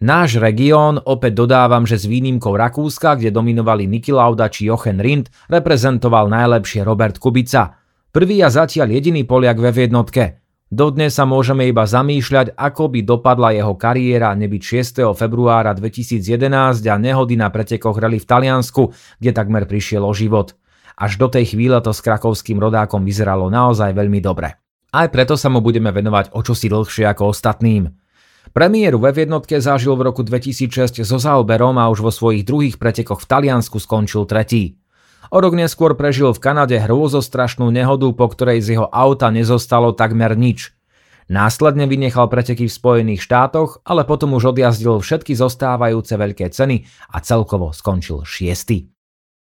Náš 0.00 0.40
región, 0.40 0.96
opäť 0.96 1.44
dodávam, 1.44 1.84
že 1.84 2.00
s 2.00 2.08
výnimkou 2.08 2.56
Rakúska, 2.56 3.20
kde 3.20 3.28
dominovali 3.28 3.84
Niki 3.84 4.16
Lauda 4.16 4.48
či 4.48 4.64
Jochen 4.64 4.96
Rindt, 4.96 5.28
reprezentoval 5.52 6.24
najlepšie 6.24 6.80
Robert 6.88 7.20
Kubica. 7.20 7.76
Prvý 8.08 8.40
a 8.40 8.48
zatiaľ 8.48 8.96
jediný 8.96 9.28
Poliak 9.28 9.60
ve 9.60 9.76
jednotke. 9.76 10.40
Dodnes 10.72 11.12
sa 11.12 11.28
môžeme 11.28 11.68
iba 11.68 11.84
zamýšľať, 11.84 12.56
ako 12.56 12.96
by 12.96 13.00
dopadla 13.04 13.52
jeho 13.52 13.76
kariéra 13.76 14.32
nebyť 14.40 14.62
6. 15.04 15.12
februára 15.12 15.76
2011 15.76 16.80
a 16.88 16.96
nehody 16.96 17.36
na 17.36 17.52
pretekoch 17.52 18.00
rally 18.00 18.16
v 18.16 18.24
Taliansku, 18.24 18.96
kde 19.20 19.36
takmer 19.36 19.68
prišiel 19.68 20.00
o 20.00 20.16
život. 20.16 20.56
Až 20.96 21.20
do 21.20 21.28
tej 21.28 21.52
chvíle 21.52 21.76
to 21.84 21.92
s 21.92 22.00
krakovským 22.00 22.56
rodákom 22.56 23.04
vyzeralo 23.04 23.52
naozaj 23.52 23.92
veľmi 23.92 24.24
dobre. 24.24 24.56
Aj 24.96 25.12
preto 25.12 25.36
sa 25.36 25.52
mu 25.52 25.60
budeme 25.60 25.92
venovať 25.92 26.32
o 26.32 26.40
čosi 26.40 26.72
dlhšie 26.72 27.04
ako 27.04 27.36
ostatným. 27.36 27.99
Premiéru 28.50 28.98
ve 28.98 29.14
jednotke 29.14 29.62
zažil 29.62 29.94
v 29.94 30.10
roku 30.10 30.26
2006 30.26 31.06
so 31.06 31.18
Zauberom 31.22 31.78
a 31.78 31.86
už 31.86 32.02
vo 32.02 32.10
svojich 32.10 32.42
druhých 32.42 32.82
pretekoch 32.82 33.22
v 33.22 33.30
Taliansku 33.30 33.78
skončil 33.78 34.26
tretí. 34.26 34.74
O 35.30 35.38
rok 35.38 35.54
neskôr 35.54 35.94
prežil 35.94 36.34
v 36.34 36.42
Kanade 36.42 36.74
hrôzostrašnú 36.82 37.70
nehodu, 37.70 38.10
po 38.10 38.26
ktorej 38.26 38.58
z 38.66 38.68
jeho 38.74 38.90
auta 38.90 39.30
nezostalo 39.30 39.94
takmer 39.94 40.34
nič. 40.34 40.74
Následne 41.30 41.86
vynechal 41.86 42.26
preteky 42.26 42.66
v 42.66 42.74
Spojených 42.74 43.22
štátoch, 43.22 43.86
ale 43.86 44.02
potom 44.02 44.34
už 44.34 44.50
odjazdil 44.50 44.98
všetky 44.98 45.38
zostávajúce 45.38 46.18
veľké 46.18 46.50
ceny 46.50 46.90
a 47.14 47.22
celkovo 47.22 47.70
skončil 47.70 48.26
šiestý. 48.26 48.90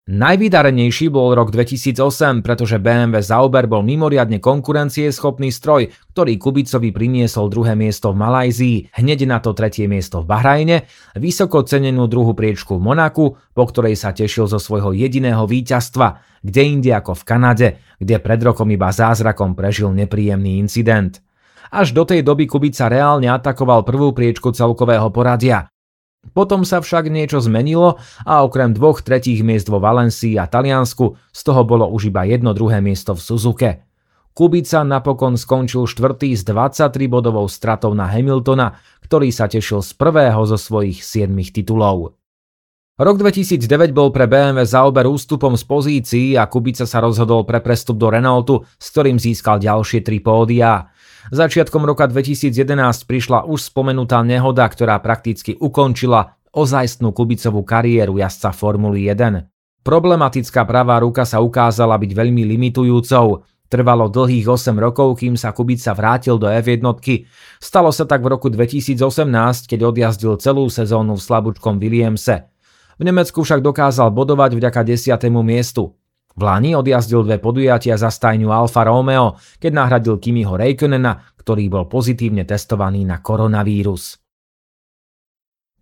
Najvydarenejší 0.04 1.08
bol 1.08 1.32
rok 1.32 1.48
2008, 1.48 2.44
pretože 2.44 2.76
BMW 2.76 3.24
Zauber 3.24 3.64
bol 3.64 3.80
mimoriadne 3.80 4.36
konkurencieschopný 4.36 5.48
stroj, 5.48 5.88
ktorý 6.12 6.36
Kubicovi 6.36 6.92
priniesol 6.92 7.48
druhé 7.48 7.72
miesto 7.72 8.12
v 8.12 8.20
Malajzii, 8.20 9.00
hneď 9.00 9.24
na 9.24 9.40
to 9.40 9.56
tretie 9.56 9.88
miesto 9.88 10.20
v 10.20 10.28
Bahrajne, 10.28 10.84
vysoko 11.16 11.64
cenenú 11.64 12.04
druhú 12.04 12.36
priečku 12.36 12.76
v 12.76 12.84
Monaku, 12.84 13.32
po 13.56 13.64
ktorej 13.64 13.96
sa 13.96 14.12
tešil 14.12 14.44
zo 14.44 14.60
svojho 14.60 14.92
jediného 14.92 15.48
víťazstva, 15.48 16.20
kde 16.44 16.62
inde 16.68 16.92
ako 16.92 17.16
v 17.16 17.22
Kanade, 17.24 17.68
kde 17.96 18.20
pred 18.20 18.44
rokom 18.44 18.68
iba 18.68 18.92
zázrakom 18.92 19.56
prežil 19.56 19.88
nepríjemný 19.88 20.60
incident. 20.60 21.24
Až 21.72 21.96
do 21.96 22.04
tej 22.04 22.20
doby 22.20 22.44
Kubica 22.44 22.92
reálne 22.92 23.32
atakoval 23.32 23.88
prvú 23.88 24.12
priečku 24.12 24.52
celkového 24.52 25.08
poradia. 25.08 25.73
Potom 26.32 26.64
sa 26.64 26.80
však 26.80 27.12
niečo 27.12 27.42
zmenilo 27.44 28.00
a 28.24 28.40
okrem 28.40 28.72
dvoch 28.72 29.04
tretích 29.04 29.44
miest 29.44 29.68
vo 29.68 29.82
Valencii 29.82 30.40
a 30.40 30.48
Taliansku 30.48 31.18
z 31.34 31.40
toho 31.44 31.66
bolo 31.68 31.84
už 31.90 32.08
iba 32.08 32.24
jedno 32.24 32.56
druhé 32.56 32.80
miesto 32.80 33.12
v 33.12 33.20
Suzuke. 33.20 33.70
Kubica 34.34 34.82
napokon 34.82 35.38
skončil 35.38 35.86
štvrtý 35.86 36.34
s 36.34 36.42
23 36.42 36.90
bodovou 37.06 37.46
stratou 37.46 37.94
na 37.94 38.10
Hamiltona, 38.10 38.74
ktorý 39.06 39.30
sa 39.30 39.46
tešil 39.46 39.78
z 39.78 39.94
prvého 39.94 40.42
zo 40.42 40.58
svojich 40.58 41.06
7 41.06 41.30
titulov. 41.54 42.18
Rok 42.94 43.18
2009 43.18 43.90
bol 43.90 44.14
pre 44.14 44.30
BMW 44.30 44.62
Zauber 44.62 45.10
ústupom 45.10 45.58
z 45.58 45.66
pozícií 45.66 46.26
a 46.38 46.46
Kubica 46.46 46.86
sa 46.86 47.02
rozhodol 47.02 47.42
pre 47.42 47.58
prestup 47.58 47.98
do 47.98 48.06
Renaultu, 48.06 48.62
s 48.78 48.86
ktorým 48.94 49.18
získal 49.18 49.58
ďalšie 49.58 50.06
tri 50.06 50.22
pódia. 50.22 50.93
Začiatkom 51.32 51.88
roka 51.88 52.04
2011 52.04 52.52
prišla 53.08 53.48
už 53.48 53.72
spomenutá 53.72 54.20
nehoda, 54.20 54.68
ktorá 54.68 55.00
prakticky 55.00 55.56
ukončila 55.56 56.36
ozajstnú 56.52 57.16
Kubicovú 57.16 57.64
kariéru 57.64 58.20
jazdca 58.20 58.52
Formuly 58.52 59.08
1. 59.08 59.48
Problematická 59.84 60.64
pravá 60.68 61.00
ruka 61.00 61.24
sa 61.24 61.40
ukázala 61.40 61.96
byť 61.96 62.10
veľmi 62.12 62.44
limitujúcou. 62.44 63.44
Trvalo 63.68 64.12
dlhých 64.12 64.46
8 64.48 64.76
rokov, 64.76 65.20
kým 65.20 65.36
sa 65.40 65.56
Kubica 65.56 65.96
vrátil 65.96 66.36
do 66.36 66.48
F1. 66.48 66.84
Stalo 67.60 67.88
sa 67.88 68.04
tak 68.04 68.20
v 68.20 68.32
roku 68.36 68.52
2018, 68.52 69.00
keď 69.64 69.80
odjazdil 69.88 70.36
celú 70.36 70.68
sezónu 70.68 71.16
v 71.16 71.24
slabúčkom 71.24 71.80
Williamse. 71.80 72.48
V 73.00 73.02
Nemecku 73.02 73.42
však 73.42 73.64
dokázal 73.64 74.12
bodovať 74.12 74.54
vďaka 74.60 74.80
10. 74.86 75.18
miestu. 75.42 75.96
V 76.34 76.42
Lani 76.42 76.74
odjazdil 76.74 77.22
dve 77.22 77.38
podujatia 77.38 77.94
za 77.94 78.10
stajňu 78.10 78.50
Alfa 78.50 78.82
Romeo, 78.82 79.38
keď 79.62 79.70
nahradil 79.70 80.18
Kimiho 80.18 80.58
Reikönena, 80.58 81.22
ktorý 81.38 81.70
bol 81.70 81.86
pozitívne 81.86 82.42
testovaný 82.42 83.06
na 83.06 83.22
koronavírus. 83.22 84.18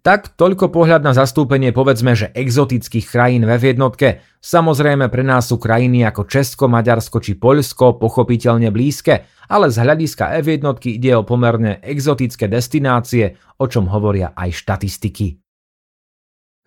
Tak 0.02 0.34
toľko 0.34 0.74
pohľad 0.74 1.06
na 1.06 1.14
zastúpenie 1.14 1.70
povedzme, 1.70 2.18
že 2.18 2.34
exotických 2.34 3.06
krajín 3.06 3.46
ve 3.46 3.54
jednotke. 3.54 4.26
Samozrejme 4.42 5.06
pre 5.06 5.22
nás 5.22 5.46
sú 5.46 5.62
krajiny 5.62 6.02
ako 6.02 6.26
Česko, 6.26 6.66
Maďarsko 6.66 7.22
či 7.22 7.38
Poľsko 7.38 8.02
pochopiteľne 8.02 8.74
blízke, 8.74 9.22
ale 9.46 9.70
z 9.70 9.78
hľadiska 9.78 10.34
F 10.42 10.50
jednotky 10.50 10.98
ide 10.98 11.14
o 11.14 11.22
pomerne 11.22 11.78
exotické 11.78 12.50
destinácie, 12.50 13.38
o 13.62 13.70
čom 13.70 13.86
hovoria 13.86 14.34
aj 14.34 14.50
štatistiky. 14.50 15.38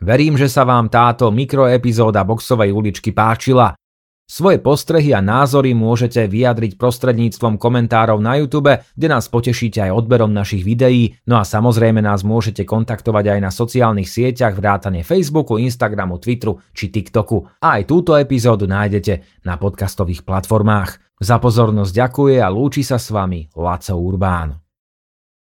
Verím, 0.04 0.36
že 0.36 0.52
sa 0.52 0.68
vám 0.68 0.92
táto 0.92 1.32
mikroepizóda 1.32 2.28
boxovej 2.28 2.76
uličky 2.76 3.16
páčila. 3.16 3.76
Svoje 4.26 4.58
postrehy 4.58 5.14
a 5.14 5.22
názory 5.22 5.78
môžete 5.78 6.26
vyjadriť 6.26 6.82
prostredníctvom 6.82 7.62
komentárov 7.62 8.18
na 8.18 8.42
YouTube, 8.42 8.82
kde 8.98 9.08
nás 9.08 9.30
potešíte 9.30 9.86
aj 9.86 9.94
odberom 9.94 10.34
našich 10.34 10.66
videí, 10.66 11.14
no 11.30 11.38
a 11.38 11.46
samozrejme 11.46 12.02
nás 12.02 12.26
môžete 12.26 12.66
kontaktovať 12.66 13.38
aj 13.38 13.40
na 13.46 13.54
sociálnych 13.54 14.10
sieťach 14.10 14.58
vrátane 14.58 15.06
Facebooku, 15.06 15.62
Instagramu, 15.62 16.18
Twitteru 16.18 16.58
či 16.74 16.90
TikToku. 16.90 17.62
A 17.62 17.78
aj 17.78 17.86
túto 17.86 18.18
epizódu 18.18 18.66
nájdete 18.66 19.46
na 19.46 19.62
podcastových 19.62 20.26
platformách. 20.26 21.22
Za 21.22 21.38
pozornosť 21.38 21.94
ďakuje 21.94 22.42
a 22.42 22.50
lúči 22.50 22.82
sa 22.82 22.98
s 22.98 23.14
vami 23.14 23.46
Laco 23.54 23.94
Urbán. 23.94 24.65